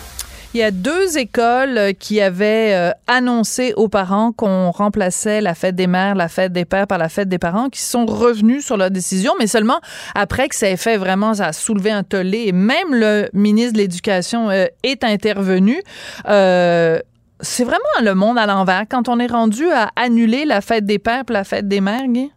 [0.53, 5.55] Il y a deux écoles euh, qui avaient euh, annoncé aux parents qu'on remplaçait la
[5.55, 8.65] fête des mères, la fête des pères par la fête des parents, qui sont revenus
[8.65, 9.79] sur leur décision, mais seulement
[10.13, 12.47] après que ça ait fait vraiment, ça a soulevé un tollé.
[12.47, 15.81] Et même le ministre de l'Éducation euh, est intervenu.
[16.25, 20.99] c'est vraiment le monde à l'envers quand on est rendu à annuler la fête des
[20.99, 22.29] pères la fête des mères, Guy?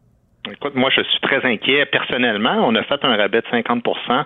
[0.50, 1.86] Écoute, moi, je suis très inquiet.
[1.86, 4.24] Personnellement, on a fait un rabais de 50%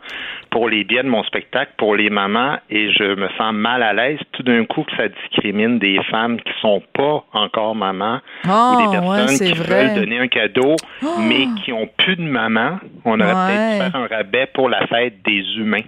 [0.51, 3.93] pour les billets de mon spectacle pour les mamans et je me sens mal à
[3.93, 8.49] l'aise tout d'un coup que ça discrimine des femmes qui sont pas encore mamans ou
[8.49, 11.07] des Ah, personnes qui veulent donner un cadeau Oh!
[11.21, 12.81] mais qui ont plus de maman.
[13.05, 13.79] On aurait Ouais.
[13.79, 15.85] peut-être faire un rabais pour la fête des humains.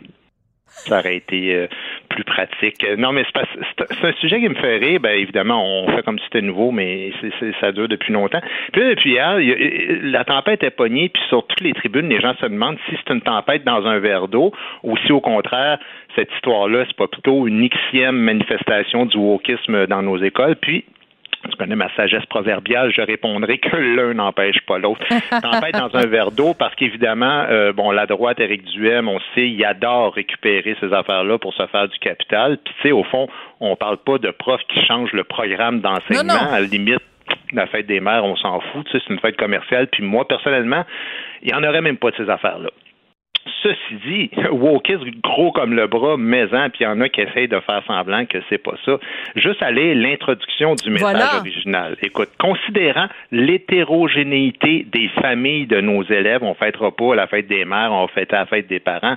[0.67, 1.67] Ça aurait été euh,
[2.11, 2.85] plus pratique.
[2.85, 5.01] Euh, Non, mais c'est, un sujet qui me fait rire.
[5.01, 7.13] Ben, évidemment, on fait comme si c'était nouveau, mais
[7.61, 8.41] ça dure depuis longtemps.
[8.73, 12.09] Puis là, depuis hier, y a- la tempête est pognée, puis sur toutes les tribunes,
[12.09, 15.21] les gens se demandent si c'est une tempête dans un verre d'eau ou si, au
[15.21, 15.79] contraire,
[16.17, 20.57] cette histoire-là, c'est pas plutôt une xième manifestation du wokisme dans nos écoles.
[20.57, 20.85] Puis,
[21.61, 25.05] connais ma sagesse proverbiale, je répondrai que l'un n'empêche pas l'autre.
[25.31, 29.49] Tempête dans un verre d'eau parce qu'évidemment, euh, bon, la droite, Éric Duhem, on sait,
[29.49, 32.59] il adore récupérer ces affaires-là pour se faire du capital.
[32.65, 33.29] Puis, tu sais, au fond,
[33.61, 36.51] on parle pas de profs qui changent le programme d'enseignement.
[36.51, 37.03] À la limite,
[37.53, 39.89] la fête des mères, on s'en fout, tu sais, c'est une fête commerciale.
[39.89, 40.85] Puis moi, personnellement,
[41.43, 42.71] il n'y en aurait même pas de ces affaires-là.
[43.63, 47.49] Ceci dit, wokisme gros comme le bras, maison, puis il y en a qui essayent
[47.49, 48.99] de faire semblant que c'est pas ça.
[49.37, 51.39] Juste aller l'introduction du message Voilà.
[51.41, 51.97] original.
[52.03, 57.93] Écoute, considérant l'hétérogénéité des familles de nos élèves, on fêtera pas la fête des mères,
[57.93, 59.17] on va fêter la fête des parents.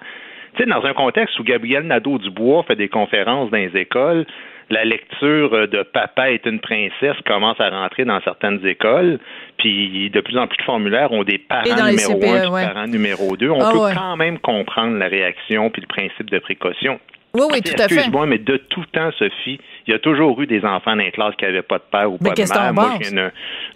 [0.56, 4.26] Tu sais, dans un contexte où Gabriel Nadeau-Dubois fait des conférences dans les écoles,
[4.69, 9.19] la lecture de Papa est une princesse commence à rentrer dans certaines écoles,
[9.58, 12.65] puis de plus en plus de formulaires ont des parents numéro CPE, un, ouais.
[12.65, 13.49] parents numéro deux.
[13.49, 13.93] On Ah peut ouais.
[13.93, 16.99] quand même comprendre la réaction puis le principe de précaution.
[17.36, 17.95] Oui, oui, tout à fait.
[17.95, 21.12] Excuse-moi, mais de tout temps, Sophie, il y a toujours eu des enfants dans les
[21.12, 22.74] classes qui n'avaient pas de père ou Mais pas de mère.
[22.74, 23.32] Moi, je viens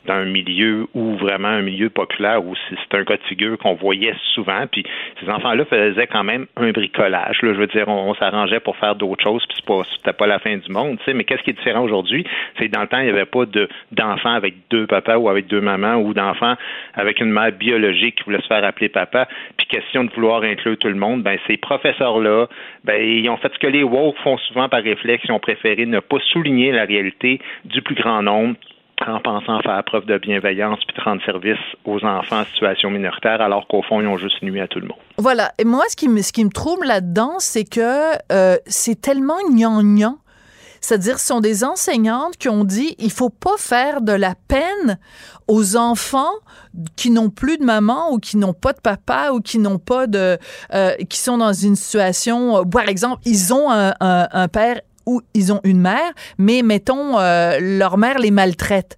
[0.06, 4.14] d'un- milieu où vraiment un milieu populaire où c'est un cas de figure qu'on voyait
[4.34, 4.66] souvent.
[4.72, 4.84] Puis
[5.22, 7.42] ces enfants-là faisaient quand même un bricolage.
[7.42, 9.46] Là, je veux dire, on, on s'arrangeait pour faire d'autres choses.
[9.48, 10.98] Puis c'est pas, c'était pas la fin du monde.
[11.00, 11.14] tu sais.
[11.14, 12.26] Mais qu'est-ce qui est différent aujourd'hui,
[12.58, 15.30] c'est que dans le temps, il n'y avait pas de d'enfants avec deux papas ou
[15.30, 16.56] avec deux mamans ou d'enfants
[16.94, 19.28] avec une mère biologique qui voulait se faire appeler papa.
[19.58, 22.48] Puis question de vouloir inclure tout le monde, ben ces professeurs-là,
[22.84, 25.86] ben ils ont fait ce que les woke font souvent par réflexe, ils ont préféré
[25.86, 28.56] ne pas souligner la réalité du plus grand nombre
[29.06, 33.40] en pensant faire preuve de bienveillance puis de rendre service aux enfants en situation minoritaire,
[33.42, 34.98] alors qu'au fond, ils ont juste nuit à tout le monde.
[35.20, 35.52] Voilà.
[35.60, 39.38] Et moi, ce qui me, ce qui me trouble là-dedans, c'est que euh, c'est tellement
[39.52, 40.18] gnangnan.
[40.82, 44.98] C'est-à-dire, ce sont des enseignantes qui ont dit il faut pas faire de la peine
[45.48, 46.30] aux enfants
[46.96, 50.06] qui n'ont plus de maman ou qui n'ont pas de papa ou qui n'ont pas
[50.08, 50.38] de
[50.74, 54.80] euh, qui sont dans une situation euh, par exemple ils ont un, un- un père
[55.08, 58.98] ou ils ont une mère mais mettons euh, leur mère les maltraite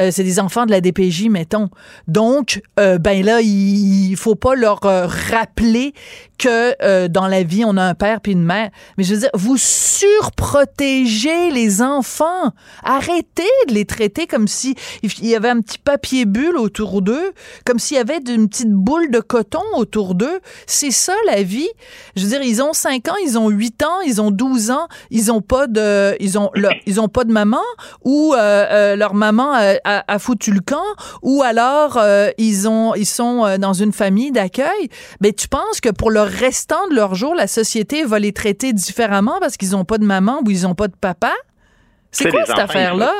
[0.00, 1.68] Euh, c'est des enfants de la DPJ, mettons.
[2.08, 5.94] Donc, euh, ben là, il, il faut pas leur euh, rappeler
[6.40, 8.70] que euh, dans la vie, on a un père puis une mère.
[8.96, 12.52] Mais je veux dire, vous surprotégez les enfants.
[12.82, 17.32] Arrêtez de les traiter comme si y avait un petit papier bulle autour d'eux,
[17.66, 20.40] comme s'il y avait une petite boule de coton autour d'eux.
[20.66, 21.68] C'est ça la vie.
[22.16, 24.88] Je veux dire, ils ont 5 ans, ils ont 8 ans, ils ont 12 ans,
[25.10, 26.50] ils ont pas de ils ont
[26.86, 27.60] ils ont pas de maman
[28.02, 29.52] ou leur maman
[29.98, 30.78] a foutu le camp
[31.22, 34.88] ou alors euh, ils ont ils sont euh, dans une famille d'accueil.
[35.20, 38.72] Ben tu penses que pour le restant de leur jour, la société va les traiter
[38.72, 41.32] différemment parce qu'ils ont pas de maman ou ils ont pas de papa?
[42.10, 43.12] C'est quoi cette affaire-là?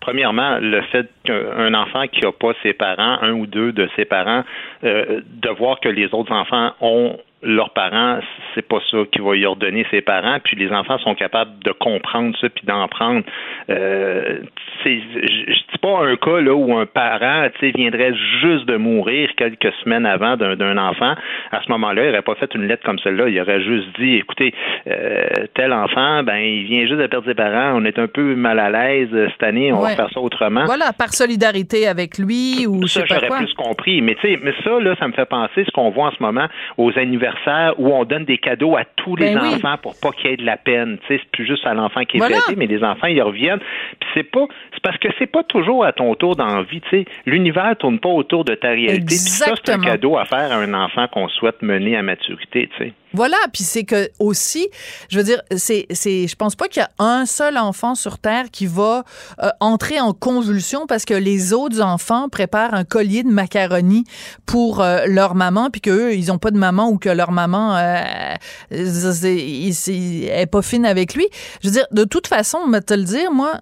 [0.00, 4.04] Premièrement, le fait qu'un enfant qui n'a pas ses parents, un ou deux de ses
[4.04, 4.42] parents,
[4.82, 8.20] euh, de voir que les autres enfants ont leurs parents,
[8.54, 11.72] c'est pas ça qui va y ordonner ses parents, puis les enfants sont capables de
[11.72, 13.22] comprendre ça puis d'en prendre.
[13.68, 14.38] Euh,
[14.84, 19.72] je, je dis pas un cas là où un parent viendrait juste de mourir quelques
[19.82, 21.14] semaines avant d'un enfant.
[21.50, 23.28] À ce moment-là, il n'aurait pas fait une lettre comme celle-là.
[23.28, 24.54] Il aurait juste dit, écoutez,
[24.86, 27.72] euh, tel enfant, ben il vient juste de perdre ses parents.
[27.76, 29.72] On est un peu mal à l'aise cette année.
[29.72, 30.64] On va faire ça autrement.
[30.64, 34.00] Voilà, par solidarité avec lui ou ça, j'aurais plus compris.
[34.02, 36.22] Mais tu sais, mais ça là, ça me fait penser ce qu'on voit en ce
[36.22, 37.31] moment aux anniversaires
[37.78, 40.36] où on donne des cadeaux à tous les ben enfants pour pas qu'il y ait
[40.36, 40.98] de la peine.
[41.06, 42.38] Tu sais, c'est plus juste à l'enfant qui est voilà.
[42.56, 43.60] mais les enfants ils reviennent.
[44.00, 46.80] Puis c'est pas, c'est parce que c'est pas toujours à ton tour d'envie.
[46.82, 49.06] Tu sais, l'univers tourne pas autour de ta réalité.
[49.06, 52.68] Puis ça, c'est un cadeau à faire à un enfant qu'on souhaite mener à maturité.
[52.76, 52.92] Tu sais.
[53.14, 54.68] Voilà, puis c'est que aussi,
[55.08, 58.18] je veux dire, c'est, c'est, je pense pas qu'il y a un seul enfant sur
[58.18, 59.04] Terre qui va
[59.42, 64.04] euh, entrer en convulsion parce que les autres enfants préparent un collier de macaroni
[64.46, 67.76] pour euh, leur maman, puis qu'eux, ils ont pas de maman ou que leur maman
[67.76, 68.34] euh,
[68.70, 71.26] est, pas fine avec lui.
[71.62, 73.60] Je veux dire, de toute façon, me te le dire, moi,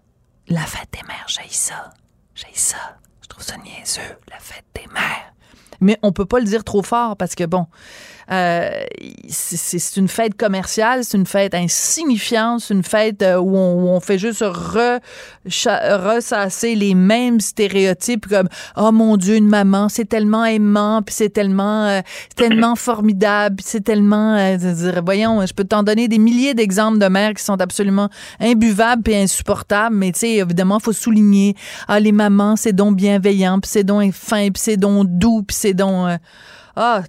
[0.48, 1.90] la fête des mères, j'ai ça,
[2.34, 5.32] j'ai ça, je trouve ça niaiseux, la fête des mères.
[5.80, 7.66] Mais on peut pas le dire trop fort parce que bon
[8.32, 8.70] euh,
[9.28, 14.18] c'est une fête commerciale, c'est une fête insignifiante, c'est une fête euh, où on, fait
[14.18, 14.44] juste
[15.44, 21.28] ressasser les mêmes stéréotypes comme oh mon Dieu une maman c'est tellement aimant puis c'est
[21.28, 22.00] tellement euh,
[22.34, 24.56] tellement formidable puis c'est tellement
[25.04, 28.08] voyons je peux t'en donner des milliers d'exemples de mères qui sont absolument
[28.40, 31.54] imbuvables et insupportables mais tu sais évidemment faut souligner
[31.88, 35.56] ah les mamans c'est donc bienveillant puis c'est donc fin puis c'est donc doux puis
[35.56, 36.18] c'est donc
[36.76, 37.02] ah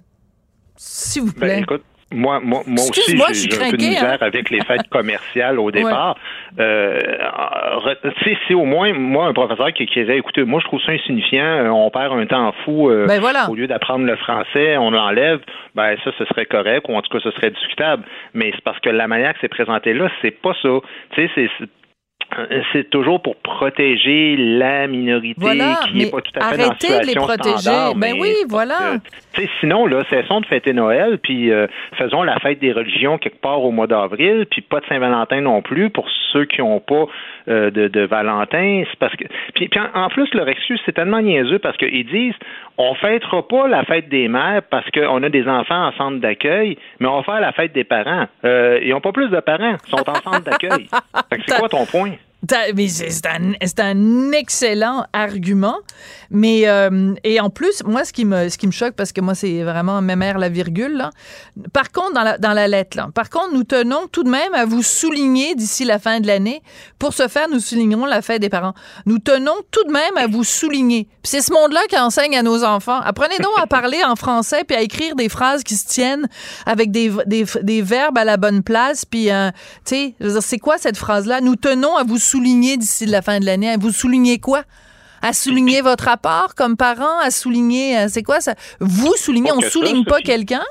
[0.82, 1.60] s'il vous ben, plaît.
[1.60, 4.26] écoute, moi, moi, moi aussi, j'ai un peu de misère hein.
[4.26, 6.16] avec les fêtes commerciales au départ.
[6.58, 7.00] Euh,
[8.46, 11.68] c'est au moins, moi, un professeur qui écrirait, écoutez, moi, je trouve ça insignifiant, euh,
[11.68, 13.48] on perd un temps fou, euh, ben voilà.
[13.48, 15.40] au lieu d'apprendre le français, on l'enlève,
[15.74, 18.04] ben ça, ce serait correct, ou en tout cas, ce serait discutable.
[18.34, 20.80] Mais c'est parce que la manière que c'est présenté là, c'est pas ça.
[21.14, 21.66] Tu sais, c'est
[22.72, 27.06] c'est toujours pour protéger la minorité qui n'est pas tout à fait dans la situation
[27.06, 27.92] les protéger.
[27.96, 28.94] ben oui, voilà.
[29.60, 31.66] sinon, là, cessons de fêter Noël, puis euh,
[31.98, 35.62] faisons la fête des religions quelque part au mois d'avril, puis pas de Saint-Valentin non
[35.62, 37.06] plus pour ceux qui n'ont pas
[37.48, 38.84] euh, de, de, Valentin.
[38.90, 42.34] C'est parce que puis, en, plus leur excuse c'est tellement niaiseux parce qu'ils disent
[42.78, 46.78] on fêtera pas la fête des mères parce qu'on a des enfants en centre d'accueil,
[47.00, 48.26] mais on va faire la fête des parents.
[48.44, 50.88] ils n'ont pas plus de parents, ils sont en centre d'accueil.
[51.46, 52.12] c'est quoi ton point?
[52.50, 55.76] C'est un, un, excellent argument.
[56.30, 59.20] Mais, euh, et en plus, moi, ce qui me, ce qui me choque, parce que
[59.20, 61.10] moi, c'est vraiment mémère la virgule, là.
[61.72, 64.54] Par contre, dans la, dans la lettre, là, par contre, nous tenons tout de même
[64.54, 66.62] à vous souligner d'ici la fin de l'année.
[66.98, 68.74] Pour ce faire, nous soulignerons la fête des parents.
[69.06, 71.06] Nous tenons tout de même à vous souligner.
[71.22, 73.00] C'est ce monde-là qui enseigne à nos enfants.
[73.02, 76.26] Apprenez donc à parler en français puis à écrire des phrases qui se tiennent
[76.66, 79.04] avec des, des, des verbes à la bonne place.
[79.04, 79.50] Puis, euh,
[79.84, 81.40] tu sais, c'est quoi cette phrase-là?
[81.40, 83.70] Nous tenons à vous souligner d'ici la fin de l'année.
[83.70, 84.62] À vous souligner quoi?
[85.22, 88.54] à souligner votre rapport comme parent, à souligner, euh, c'est quoi ça?
[88.80, 90.64] Vous soulignez, on souligne pas quelqu'un?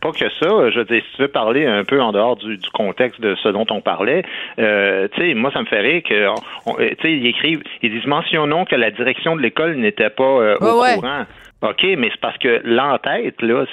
[0.00, 0.70] Pas que ça.
[0.70, 3.48] Je veux dire, si tu veux parler un peu en dehors du, contexte de ce
[3.48, 4.24] dont on parlait,
[4.58, 6.34] euh, tu sais, moi, ça me fait rire que, euh,
[6.66, 10.58] tu sais, ils écrivent, ils disent mentionnons que la direction de l'école n'était pas au
[10.58, 11.24] courant.
[11.62, 13.64] OK, mais c'est parce que l'entête, là,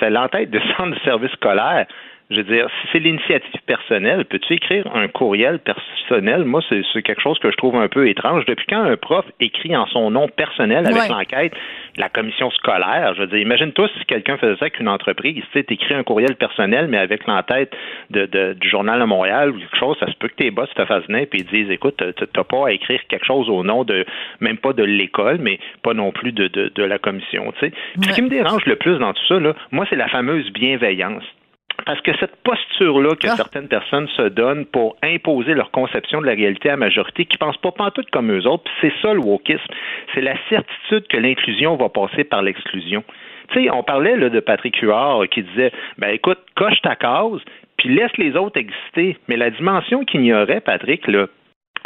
[0.00, 1.86] c'est l'entête de centre de service scolaire.
[2.30, 6.44] Je veux dire, si c'est l'initiative personnelle, peux-tu écrire un courriel personnel?
[6.44, 8.44] Moi, c'est quelque chose que je trouve un peu étrange.
[8.44, 11.54] Depuis quand un prof écrit en son nom personnel avec l'enquête,
[11.96, 13.14] la commission scolaire?
[13.14, 16.02] Je veux dire, imagine-toi si quelqu'un faisait ça avec une entreprise, tu sais, écris un
[16.02, 17.74] courriel personnel, mais avec l'entête
[18.10, 20.84] de, du Journal de Montréal ou quelque chose, ça se peut que tes boss te
[20.84, 24.04] fassent venir et disent, écoute, t'as pas à écrire quelque chose au nom de,
[24.40, 27.72] même pas de l'école, mais pas non plus de, de, la commission, tu sais.
[28.02, 31.24] Ce qui me dérange le plus dans tout ça, là, moi, c'est la fameuse bienveillance.
[31.88, 33.36] Parce que cette posture-là que ah.
[33.36, 37.38] certaines personnes se donnent pour imposer leur conception de la réalité à la majorité, qui
[37.40, 39.72] ne pensent pas pantoute comme eux autres, c'est ça le wokisme.
[40.14, 43.02] C'est la certitude que l'inclusion va passer par l'exclusion.
[43.52, 47.40] Tu sais, on parlait là, de Patrick Huard qui disait, ben écoute, coche ta case,
[47.78, 49.16] puis laisse les autres exister.
[49.26, 51.28] Mais la dimension qu'il y aurait, Patrick, là,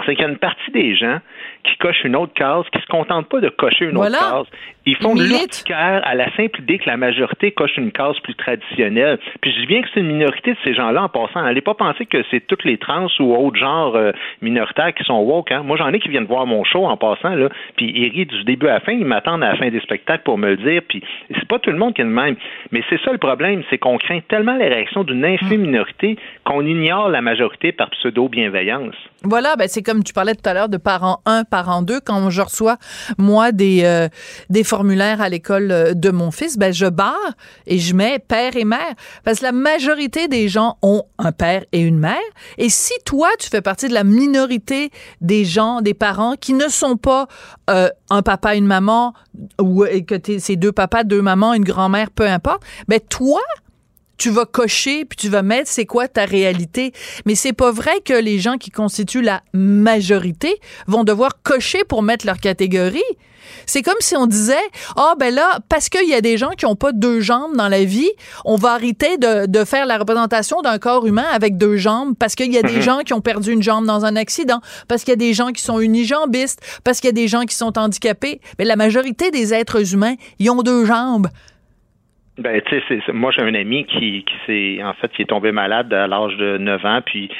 [0.04, 1.20] c'est qu'il y a une partie des gens
[1.62, 4.46] qui cochent une autre case, qui se contentent pas de cocher une autre case.
[4.84, 8.34] Ils font de l'urticaire à la simple idée que la majorité coche une case plus
[8.34, 9.18] traditionnelle.
[9.40, 11.44] Puis je dis bien que c'est une minorité de ces gens-là en passant.
[11.44, 15.20] Allez pas penser que c'est toutes les trans ou autres genres euh, minoritaires qui sont
[15.20, 15.52] woke.
[15.52, 15.62] Hein.
[15.62, 18.44] Moi, j'en ai qui viennent voir mon show en passant, là, puis ils rient du
[18.44, 20.82] début à la fin, ils m'attendent à la fin des spectacles pour me le dire,
[20.88, 21.02] puis
[21.34, 22.36] c'est pas tout le monde qui est le même.
[22.72, 25.66] Mais c'est ça le problème, c'est qu'on craint tellement les réactions d'une infime mm.
[25.66, 28.94] minorité qu'on ignore la majorité par pseudo-bienveillance.
[29.22, 32.30] Voilà, ben c'est comme tu parlais tout à l'heure de parents 1, parents 2, quand
[32.30, 32.76] je reçois,
[33.18, 34.08] moi, des, euh,
[34.50, 37.32] des formulaires à l'école euh, de mon fils, ben je barre
[37.66, 41.62] et je mets père et mère parce que la majorité des gens ont un père
[41.72, 42.16] et une mère.
[42.56, 46.68] Et si toi tu fais partie de la minorité des gens, des parents qui ne
[46.68, 47.26] sont pas
[47.68, 49.12] euh, un papa, une maman
[49.60, 53.42] ou que c'est deux papas, deux mamans, une grand-mère, peu importe, ben toi
[54.22, 56.92] tu vas cocher puis tu vas mettre c'est quoi ta réalité.
[57.26, 62.04] Mais c'est pas vrai que les gens qui constituent la majorité vont devoir cocher pour
[62.04, 63.00] mettre leur catégorie.
[63.66, 64.54] C'est comme si on disait,
[64.94, 67.66] ah ben là, parce qu'il y a des gens qui ont pas deux jambes dans
[67.66, 68.10] la vie,
[68.44, 72.36] on va arrêter de, de faire la représentation d'un corps humain avec deux jambes, parce
[72.36, 75.10] qu'il y a des gens qui ont perdu une jambe dans un accident, parce qu'il
[75.10, 77.76] y a des gens qui sont unijambistes, parce qu'il y a des gens qui sont
[77.76, 78.40] handicapés.
[78.60, 81.26] Mais la majorité des êtres humains, ils ont deux jambes.
[82.38, 85.52] Ben, tu sais, moi j'ai un ami qui, qui s'est en fait qui est tombé
[85.52, 87.30] malade à l'âge de 9 ans, puis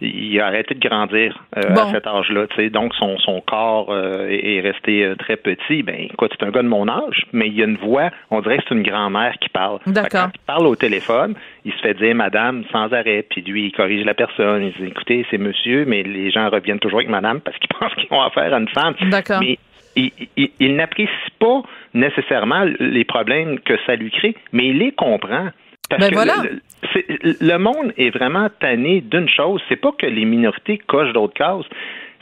[0.00, 2.46] il a arrêté de grandir euh, à cet âge-là.
[2.48, 5.82] Tu sais, donc son, son corps euh, est, resté euh, très petit.
[5.82, 8.10] Ben, écoute, c'est un gars de mon âge, mais il y a une voix.
[8.30, 9.80] On dirait que c'est une grand-mère qui parle.
[9.86, 10.28] D'accord.
[10.32, 11.34] il parle au téléphone,
[11.64, 14.62] il se fait dire Madame sans arrêt, puis lui il corrige la personne.
[14.62, 17.94] Il dit Écoutez, c'est Monsieur, mais les gens reviennent toujours avec Madame parce qu'ils pensent
[17.94, 18.94] qu'ils ont affaire à une femme.
[19.10, 19.40] D'accord.
[19.40, 19.58] Mais
[19.96, 20.12] il,
[20.60, 21.62] il, n'apprécie pas
[21.96, 25.48] nécessairement les problèmes que ça lui crée, mais il les comprend.
[25.88, 26.34] Parce ben que voilà.
[26.42, 31.34] le, le, monde est vraiment tanné d'une chose, c'est pas que les minorités cochent d'autres
[31.34, 31.64] cases,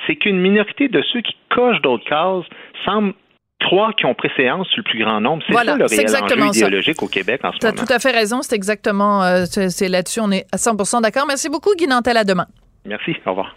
[0.07, 2.45] c'est qu'une minorité de ceux qui cochent d'autres cases
[2.85, 3.14] semble
[3.61, 5.43] croire qu'ils ont préséance sur le plus grand nombre.
[5.47, 7.75] C'est ça le réel enjeu idéologique au Québec en ce moment.
[7.77, 11.01] Tu as tout à fait raison, c'est exactement, euh, c'est là-dessus, on est à 100
[11.01, 11.25] d'accord.
[11.27, 12.47] Merci beaucoup, Guy Nantel, à demain.
[12.85, 13.57] Merci, au revoir.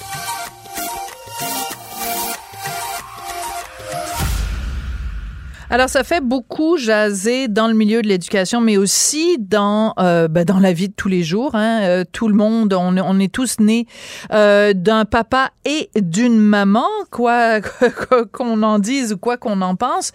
[5.73, 10.43] Alors, ça fait beaucoup jaser dans le milieu de l'éducation, mais aussi dans euh, ben,
[10.43, 11.55] dans la vie de tous les jours.
[11.55, 11.79] Hein.
[11.83, 13.87] Euh, tout le monde, on, est tous nés
[14.33, 17.61] euh, d'un papa et d'une maman, quoi
[18.33, 20.11] qu'on en dise ou quoi qu'on en pense.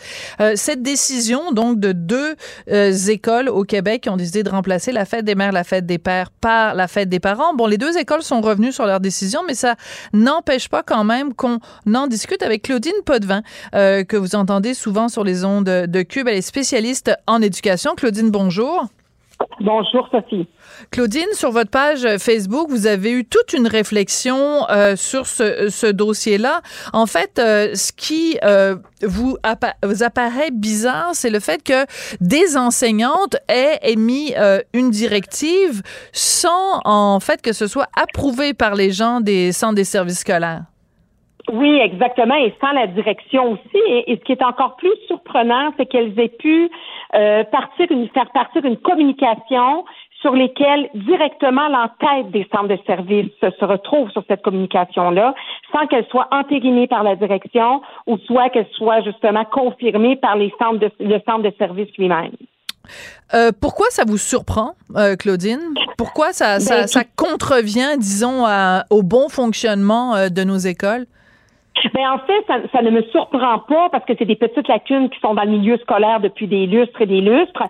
[0.57, 2.37] cette décision, donc, de deux
[3.09, 5.97] écoles au Québec qui ont décidé de remplacer la fête des mères, la fête des
[5.97, 7.55] pères par la fête des parents.
[7.55, 9.77] Bon, les deux écoles sont revenues sur leur décision, mais ça
[10.13, 11.61] n'empêche pas quand même qu'on
[11.95, 13.41] en discute avec Claudine Potvin,
[13.73, 16.29] que vous entendez souvent sur les de, de Cube.
[16.29, 17.95] Elle est spécialiste en éducation.
[17.95, 18.87] Claudine, bonjour.
[19.61, 20.47] Bonjour Sophie.
[20.91, 26.61] Claudine, sur votre page Facebook, vous avez eu toute une réflexion euh, sur ce, dossier-là.
[26.93, 31.87] En fait, euh, ce qui euh, vous, apparaît bizarre, c'est le fait que
[32.21, 34.35] des enseignantes aient émis
[34.73, 35.83] une directive
[36.13, 40.65] sans, en fait, que ce soit approuvé par les gens des centres des services scolaires.
[41.53, 43.83] Oui, exactement, et sans la direction aussi.
[43.89, 46.69] Et, ce qui est encore plus surprenant, c'est qu'elles aient pu
[47.15, 49.85] euh, partir une, faire partir une communication
[50.21, 55.35] sur lesquelles directement l'entête des centres de services se retrouve sur cette communication-là,
[55.73, 60.53] sans qu'elle soit entérinée par la direction ou soit qu'elle soit justement confirmée par les
[60.59, 62.33] centres de, le centre de services lui-même.
[63.35, 65.61] Euh, pourquoi ça vous surprend, euh, Claudine?
[65.99, 68.45] Pourquoi ça, ça, ben, ça, contrevient, disons,
[68.91, 71.07] au bon fonctionnement euh, de nos écoles?
[71.93, 75.11] Ben en fait, ça, ça, ne me surprend pas parce que c'est des petites lacunes
[75.11, 77.63] qui sont dans le milieu scolaire depuis des lustres et des lustres.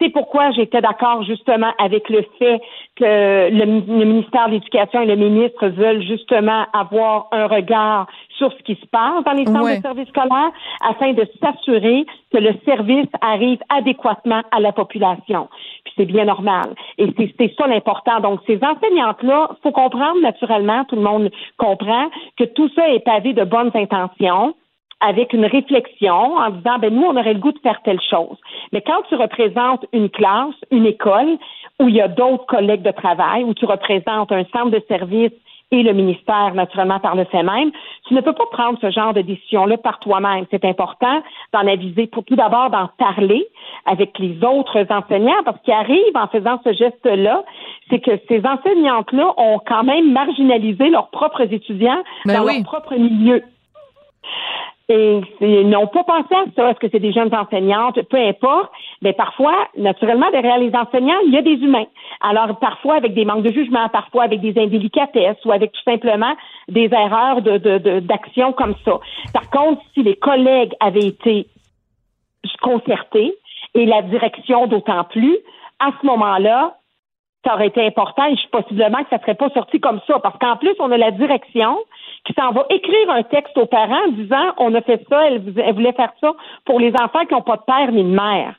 [0.00, 2.60] C'est pourquoi j'étais d'accord justement avec le fait
[2.96, 8.06] que le, ministère de l'Éducation et le ministre veulent justement avoir un regard
[8.42, 10.50] sur ce qui se passe dans les centres de services scolaires
[10.84, 15.48] afin de s'assurer que le service arrive adéquatement à la population.
[15.84, 16.74] Puis c'est bien normal.
[16.98, 17.06] Et
[17.38, 18.18] c'est ça l'important.
[18.18, 23.32] Donc, ces enseignantes-là, faut comprendre naturellement, tout le monde comprend, que tout ça est pavé
[23.32, 24.54] de bonnes intentions
[25.00, 28.36] avec une réflexion en disant ben nous on aurait le goût de faire telle chose.
[28.72, 31.38] Mais quand tu représentes une classe, une école
[31.80, 35.32] où il y a d'autres collègues de travail, où tu représentes un centre de service
[35.72, 37.72] et le ministère, naturellement, par le fait même.
[38.06, 40.44] Tu ne peux pas prendre ce genre de décision-là par toi-même.
[40.50, 43.46] C'est important d'en aviser, pour tout d'abord d'en parler
[43.86, 47.42] avec les autres enseignants, parce qu'il arrive en faisant ce geste-là,
[47.88, 52.94] c'est que ces enseignantes-là ont quand même marginalisé leurs propres étudiants ben dans leur propre
[52.94, 53.42] milieu.
[54.92, 56.70] Et ils n'ont pas pensé à ça.
[56.70, 58.00] Est-ce que c'est des jeunes enseignantes?
[58.02, 58.70] Peu importe.
[59.00, 61.86] Mais parfois, naturellement, derrière les enseignants, il y a des humains.
[62.20, 66.34] Alors, parfois avec des manques de jugement, parfois avec des indélicatesses ou avec tout simplement
[66.68, 68.98] des erreurs de, d'action comme ça.
[69.32, 71.46] Par contre, si les collègues avaient été
[72.60, 73.34] concertés
[73.74, 75.38] et la direction d'autant plus,
[75.80, 76.76] à ce moment-là,
[77.44, 80.18] ça aurait été important et possiblement que ça serait pas sorti comme ça.
[80.20, 81.78] Parce qu'en plus, on a la direction
[82.24, 85.40] qui s'en va écrire un texte aux parents disant on a fait ça, elle,
[85.74, 86.32] voulait faire ça
[86.64, 88.54] pour les enfants qui n'ont pas de père ni de mère.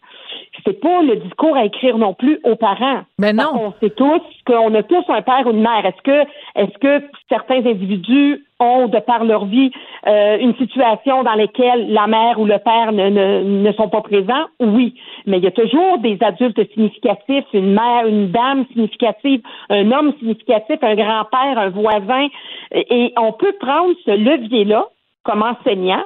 [0.65, 3.01] C'est pas le discours à écrire non plus aux parents.
[3.19, 3.51] Mais ben non.
[3.55, 5.85] On sait tous qu'on a tous un père ou une mère.
[5.85, 8.45] Est-ce que, est-ce que certains individus
[8.87, 9.71] de par leur vie,
[10.07, 14.01] euh, une situation dans laquelle la mère ou le père ne, ne, ne, sont pas
[14.01, 14.45] présents?
[14.59, 14.95] Oui.
[15.25, 20.13] Mais il y a toujours des adultes significatifs, une mère, une dame significative, un homme
[20.19, 22.27] significatif, un grand-père, un voisin.
[22.71, 24.87] Et on peut prendre ce levier-là
[25.23, 26.03] comme enseignant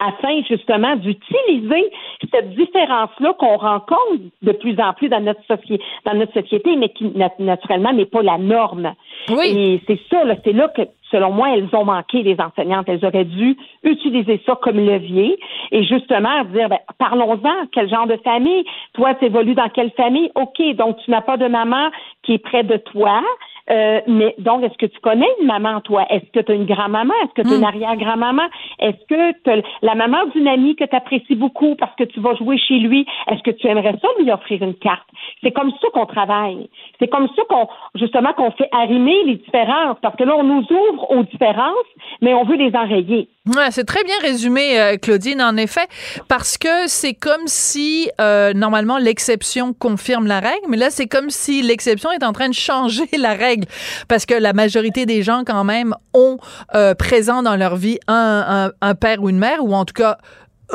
[0.00, 1.90] afin justement d'utiliser
[2.32, 6.88] cette différence-là qu'on rencontre de plus en plus dans notre société, dans notre société, mais
[6.88, 8.94] qui naturellement n'est pas la norme.
[9.28, 9.46] Oui.
[9.56, 12.88] Et c'est ça, c'est là que, selon moi, elles ont manqué les enseignantes.
[12.88, 15.38] Elles auraient dû utiliser ça comme levier
[15.70, 18.64] et justement dire, ben, parlons-en, quel genre de famille?
[18.94, 20.30] Toi, tu évolues dans quelle famille?
[20.34, 21.90] OK, donc tu n'as pas de maman
[22.22, 23.22] qui est près de toi.
[23.70, 26.04] Euh, mais donc, est-ce que tu connais une maman, toi?
[26.10, 27.14] Est-ce que tu as une grand-maman?
[27.22, 27.64] Est-ce que tu as une hmm.
[27.64, 28.42] arrière-grand-maman?
[28.80, 32.34] Est-ce que tu la maman d'une amie que tu apprécies beaucoup parce que tu vas
[32.34, 33.06] jouer chez lui?
[33.30, 35.08] Est-ce que tu aimerais ça lui offrir une carte?
[35.42, 36.68] C'est comme ça qu'on travaille.
[36.98, 40.66] C'est comme ça qu'on, justement, qu'on fait arrimer les différences parce que là, on nous
[40.70, 41.90] ouvre aux différences,
[42.20, 43.28] mais on veut les enrayer.
[43.56, 45.86] Ouais, c'est très bien résumé, euh, Claudine, en effet,
[46.28, 51.30] parce que c'est comme si, euh, normalement, l'exception confirme la règle, mais là, c'est comme
[51.30, 53.66] si l'exception est en train de changer la règle,
[54.08, 56.38] parce que la majorité des gens, quand même, ont
[56.76, 60.18] euh, présent dans leur vie un, un, père ou une mère, ou en tout cas,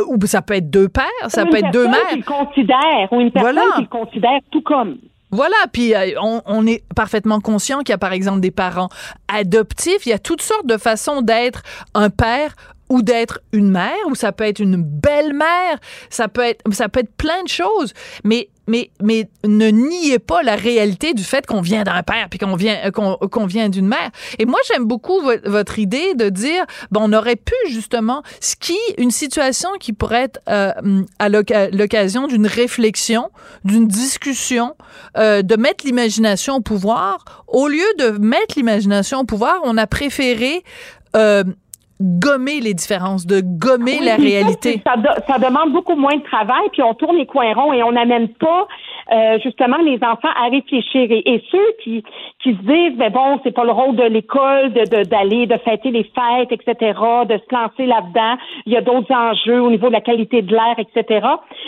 [0.07, 2.09] ou ça peut être deux pères, ça peut être deux mères.
[2.09, 4.97] Qui considère, ou une personne qui considère tout comme.
[5.31, 8.89] Voilà, puis euh, on, est parfaitement conscient qu'il y a par exemple des parents
[9.27, 11.63] adoptifs, il y a toutes sortes de façons d'être
[11.93, 12.55] un père
[12.89, 16.99] ou d'être une mère, ou ça peut être une belle-mère, ça peut être ça peut
[16.99, 21.61] être plein de choses, mais mais, mais ne niez pas la réalité du fait qu'on
[21.61, 24.09] vient d'un père puis qu'on vient, qu'on, vient d'une mère.
[24.39, 28.23] Et moi, j'aime beaucoup votre idée de dire, bon, on aurait pu justement,
[28.59, 33.29] qui, une situation qui pourrait être euh, à l'occasion d'une réflexion,
[33.63, 34.75] d'une discussion,
[35.17, 37.43] euh, de mettre l'imagination au pouvoir.
[37.47, 40.63] Au lieu de mettre l'imagination au pouvoir, on a préféré
[41.15, 41.43] euh,
[42.01, 44.81] gommer les différences, de gommer la réalité.
[44.85, 44.95] Ça,
[45.27, 48.27] ça, demande beaucoup moins de travail, puis on tourne les coins ronds et on n'amène
[48.29, 48.67] pas
[49.11, 51.07] euh, justement les enfants à réfléchir.
[51.09, 52.03] Et, ceux qui,
[52.45, 55.89] qui se disent, mais bon, c'est pas le rôle de l'école de, d'aller, de, fêter
[55.89, 56.93] les fêtes, etc.,
[57.27, 58.37] de se lancer là-dedans.
[58.67, 61.25] Il y a d'autres enjeux au niveau de la qualité de l'air, etc.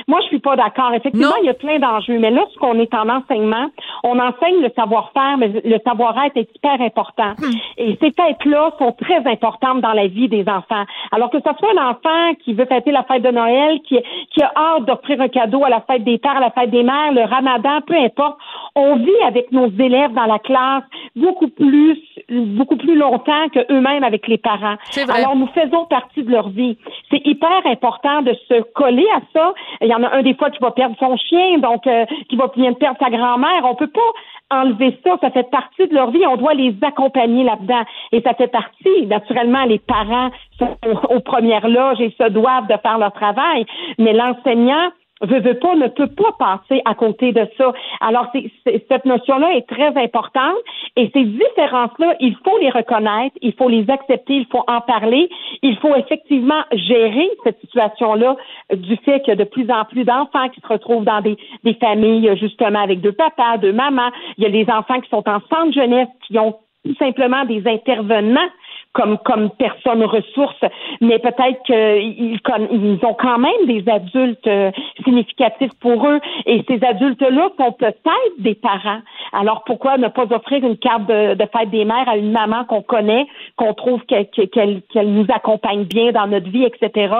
[0.07, 0.93] Moi, je suis pas d'accord.
[0.93, 2.19] Effectivement, il y a plein d'enjeux.
[2.19, 3.71] Mais là, ce qu'on est en enseignement,
[4.03, 7.33] on enseigne le savoir-faire, mais le savoir-être est hyper important.
[7.39, 7.53] Hmm.
[7.79, 10.85] Et ces fêtes-là sont très importantes dans la vie des enfants.
[11.11, 13.97] Alors que ce soit un enfant qui veut fêter la fête de Noël, qui,
[14.31, 16.83] qui a hâte d'offrir un cadeau à la fête des pères, à la fête des
[16.83, 18.37] mères, le ramadan, peu importe,
[18.77, 20.83] on vit avec nos élèves dans la classe
[21.15, 21.97] beaucoup plus,
[22.29, 24.75] beaucoup plus longtemps que eux-mêmes avec les parents.
[25.09, 26.77] Alors, nous faisons partie de leur vie.
[27.09, 29.53] C'est hyper important de se coller à ça.
[29.81, 32.35] Il y en a un des fois qui va perdre son chien, donc euh, qui
[32.35, 33.63] va bien perdre sa grand-mère.
[33.63, 34.11] On peut pas
[34.51, 37.83] enlever ça, ça fait partie de leur vie, on doit les accompagner là-dedans.
[38.11, 40.77] Et ça fait partie, naturellement, les parents sont
[41.09, 43.65] aux premières loges et se doivent de faire leur travail,
[43.97, 44.91] mais l'enseignant
[45.21, 47.73] veut, veut pas, ne peut pas passer à côté de ça.
[48.01, 48.31] Alors,
[48.65, 50.57] cette notion-là est très importante
[50.95, 55.29] et ces différences-là, il faut les reconnaître, il faut les accepter, il faut en parler,
[55.61, 58.35] il faut effectivement gérer cette situation-là
[58.73, 61.37] du fait qu'il y a de plus en plus d'enfants qui se retrouvent dans des,
[61.63, 64.11] des familles, justement, avec deux papas, deux mamans.
[64.37, 66.55] Il y a des enfants qui sont en centre jeunesse, qui ont
[66.85, 68.49] tout simplement des intervenants
[68.97, 70.65] comme comme personnes ressources,
[71.01, 72.39] mais peut-être qu'ils
[72.71, 74.71] ils ont quand même des adultes euh,
[75.05, 79.01] significatifs pour eux, et ces adultes-là sont peut-être des parents.
[79.33, 82.81] Alors pourquoi ne pas offrir une carte de, fête des mères à une maman qu'on
[82.81, 87.13] connaît, qu'on trouve qu'elle nous accompagne bien dans notre vie, etc.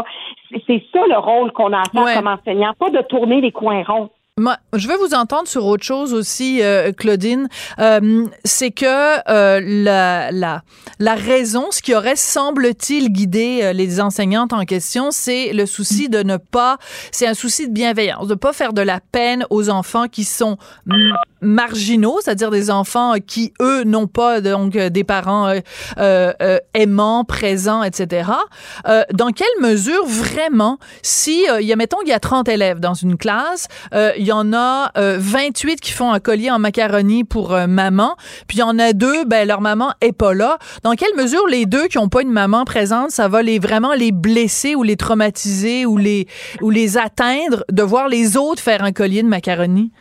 [0.66, 3.84] C'est ça le rôle qu'on a à faire comme enseignant, pas de tourner les coins
[3.84, 4.10] ronds.
[4.40, 7.50] Moi, je veux vous entendre sur autre chose aussi, euh, Claudine.
[7.80, 10.62] Euh, c'est que euh, la, la,
[11.00, 16.22] la raison, ce qui aurait, semble-t-il, guidé les enseignantes en question, c'est le souci de
[16.22, 16.78] ne pas,
[17.12, 20.58] c'est un souci de bienveillance, de pas faire de la peine aux enfants qui sont
[21.42, 25.52] marginaux, c'est-à-dire des enfants qui, eux, n'ont pas donc des parents
[26.76, 28.30] aimants, présents, etc.
[29.14, 32.94] dans quelle mesure, vraiment, si, il y a, mettons, il y a 30 élèves dans
[32.94, 37.54] une classe, il y en a 28 euh, qui font un collier en macaroni pour
[37.54, 38.16] euh, maman,
[38.48, 40.58] puis il y en a deux, ben leur maman est pas là.
[40.84, 43.94] Dans quelle mesure les deux qui ont pas une maman présente, ça va les vraiment
[43.94, 46.28] les blesser ou les traumatiser ou les
[46.62, 49.92] ou les atteindre de voir les autres faire un collier de macaroni?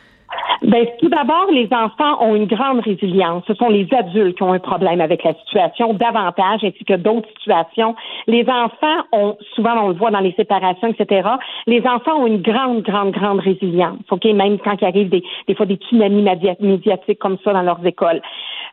[0.63, 3.45] Ben, tout d'abord, les enfants ont une grande résilience.
[3.47, 7.29] Ce sont les adultes qui ont un problème avec la situation davantage, ainsi que d'autres
[7.39, 7.95] situations.
[8.27, 11.29] Les enfants ont, souvent on le voit dans les séparations, etc.,
[11.67, 14.01] les enfants ont une grande, grande, grande résilience.
[14.11, 16.27] OK, même quand il arrive des, des fois des tsunamis
[16.61, 18.21] médiatiques comme ça dans leurs écoles.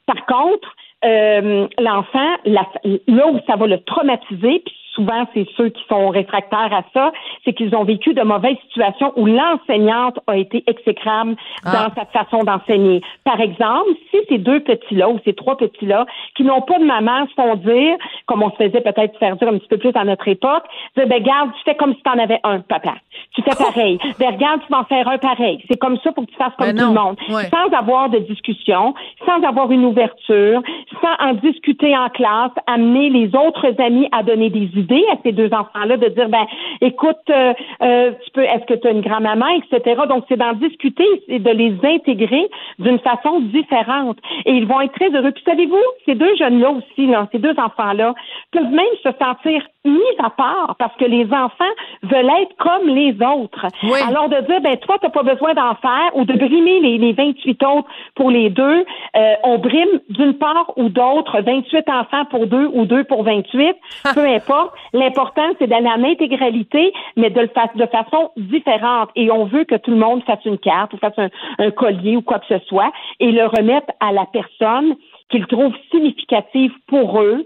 [0.06, 0.76] Par contre,
[1.06, 4.64] euh, l'enfant, là où ça va le traumatiser,
[4.94, 7.12] souvent c'est ceux qui sont réfractaires à ça,
[7.44, 11.36] c'est qu'ils ont vécu de mauvaises situations où l'enseignante a été exécrable
[11.66, 11.72] ah.
[11.72, 13.02] dans sa façon d'enseigner.
[13.24, 17.28] Par exemple, si ces deux petits-là ou ces trois petits-là qui n'ont pas de maman
[17.28, 20.04] se font dire, comme on se faisait peut-être faire dire un petit peu plus à
[20.04, 20.64] notre époque,
[20.96, 22.96] dire, ben garde, tu fais comme si tu en avais un, papa.
[23.34, 24.00] Tu fais pareil.
[24.20, 25.64] ben regarde, tu vas en faire un pareil.
[25.70, 27.18] C'est comme ça pour que tu fasses comme ben tout le monde.
[27.28, 28.94] Sans avoir de discussion,
[29.26, 30.62] sans avoir une ouverture,
[31.02, 35.32] sans en discuter en classe, amener les autres amis à donner des idées à ces
[35.32, 36.46] deux enfants-là de dire ben
[36.82, 40.02] écoute, euh, euh, tu peux, est-ce que tu as une grand-maman, etc.
[40.08, 44.18] Donc c'est d'en discuter et de les intégrer d'une façon différente.
[44.46, 45.32] Et ils vont être très heureux.
[45.32, 48.14] Puis savez-vous, ces deux jeunes-là aussi, là, ces deux enfants-là,
[48.52, 51.74] peuvent même se sentir mis à part parce que les enfants
[52.04, 53.68] veulent être comme les autres.
[54.08, 57.14] Alors de dire ben toi t'as pas besoin d'en faire ou de brimer les, les
[57.14, 62.48] 28 autres pour les deux, euh, on brime d'une part ou d'autre 28 enfants pour
[62.48, 63.76] deux ou deux pour 28,
[64.14, 64.73] peu importe.
[64.94, 69.10] L'important, c'est d'aller en intégralité, mais de le faire de façon différente.
[69.16, 72.22] Et on veut que tout le monde fasse une carte ou fasse un, collier ou
[72.22, 74.96] quoi que ce soit et le remettre à la personne
[75.30, 77.46] qu'il trouve significative pour eux.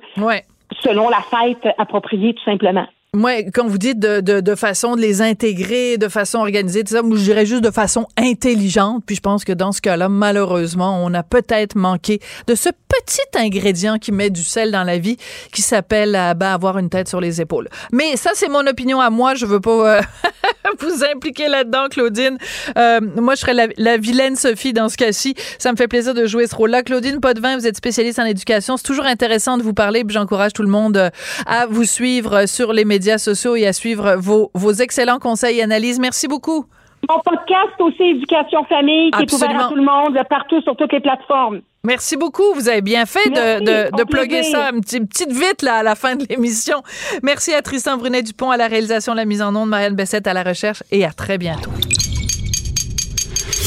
[0.81, 2.85] Selon la fête appropriée, tout simplement.
[3.13, 6.93] Moi, quand vous dites de, de, de, façon de les intégrer, de façon organisée, tout
[6.93, 9.03] ça, moi, je dirais juste de façon intelligente.
[9.05, 12.69] Puis je pense que dans ce cas-là, malheureusement, on a peut-être manqué de ce
[13.05, 15.17] petit ingrédient qui met du sel dans la vie,
[15.51, 17.67] qui s'appelle euh, ben, avoir une tête sur les épaules.
[17.91, 19.35] Mais ça, c'est mon opinion à moi.
[19.35, 20.01] Je veux pas euh,
[20.79, 22.37] vous impliquer là-dedans, Claudine.
[22.77, 25.35] Euh, moi, je serais la, la, vilaine Sophie dans ce cas-ci.
[25.59, 26.83] Ça me fait plaisir de jouer ce rôle-là.
[26.83, 28.77] Claudine Potvin, vous êtes spécialiste en éducation.
[28.77, 30.03] C'est toujours intéressant de vous parler.
[30.07, 31.11] J'encourage tout le monde
[31.45, 35.63] à vous suivre sur les médias sociaux et à suivre vos, vos excellents conseils et
[35.63, 35.99] analyses.
[35.99, 36.65] Merci beaucoup.
[37.09, 40.91] Mon podcast aussi Éducation Famille qui est ouvert à tout le monde partout sur toutes
[40.91, 41.61] les plateformes.
[41.83, 42.53] Merci beaucoup.
[42.55, 45.83] Vous avez bien fait de, de, de plugger ça une petite, petite vite là, à
[45.83, 46.83] la fin de l'émission.
[47.23, 50.43] Merci à Tristan Brunet-Dupont à la réalisation, la mise en onde, Marianne Bessette à la
[50.43, 51.71] recherche et à très bientôt.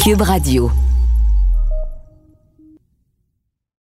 [0.05, 0.71] Cube Radio.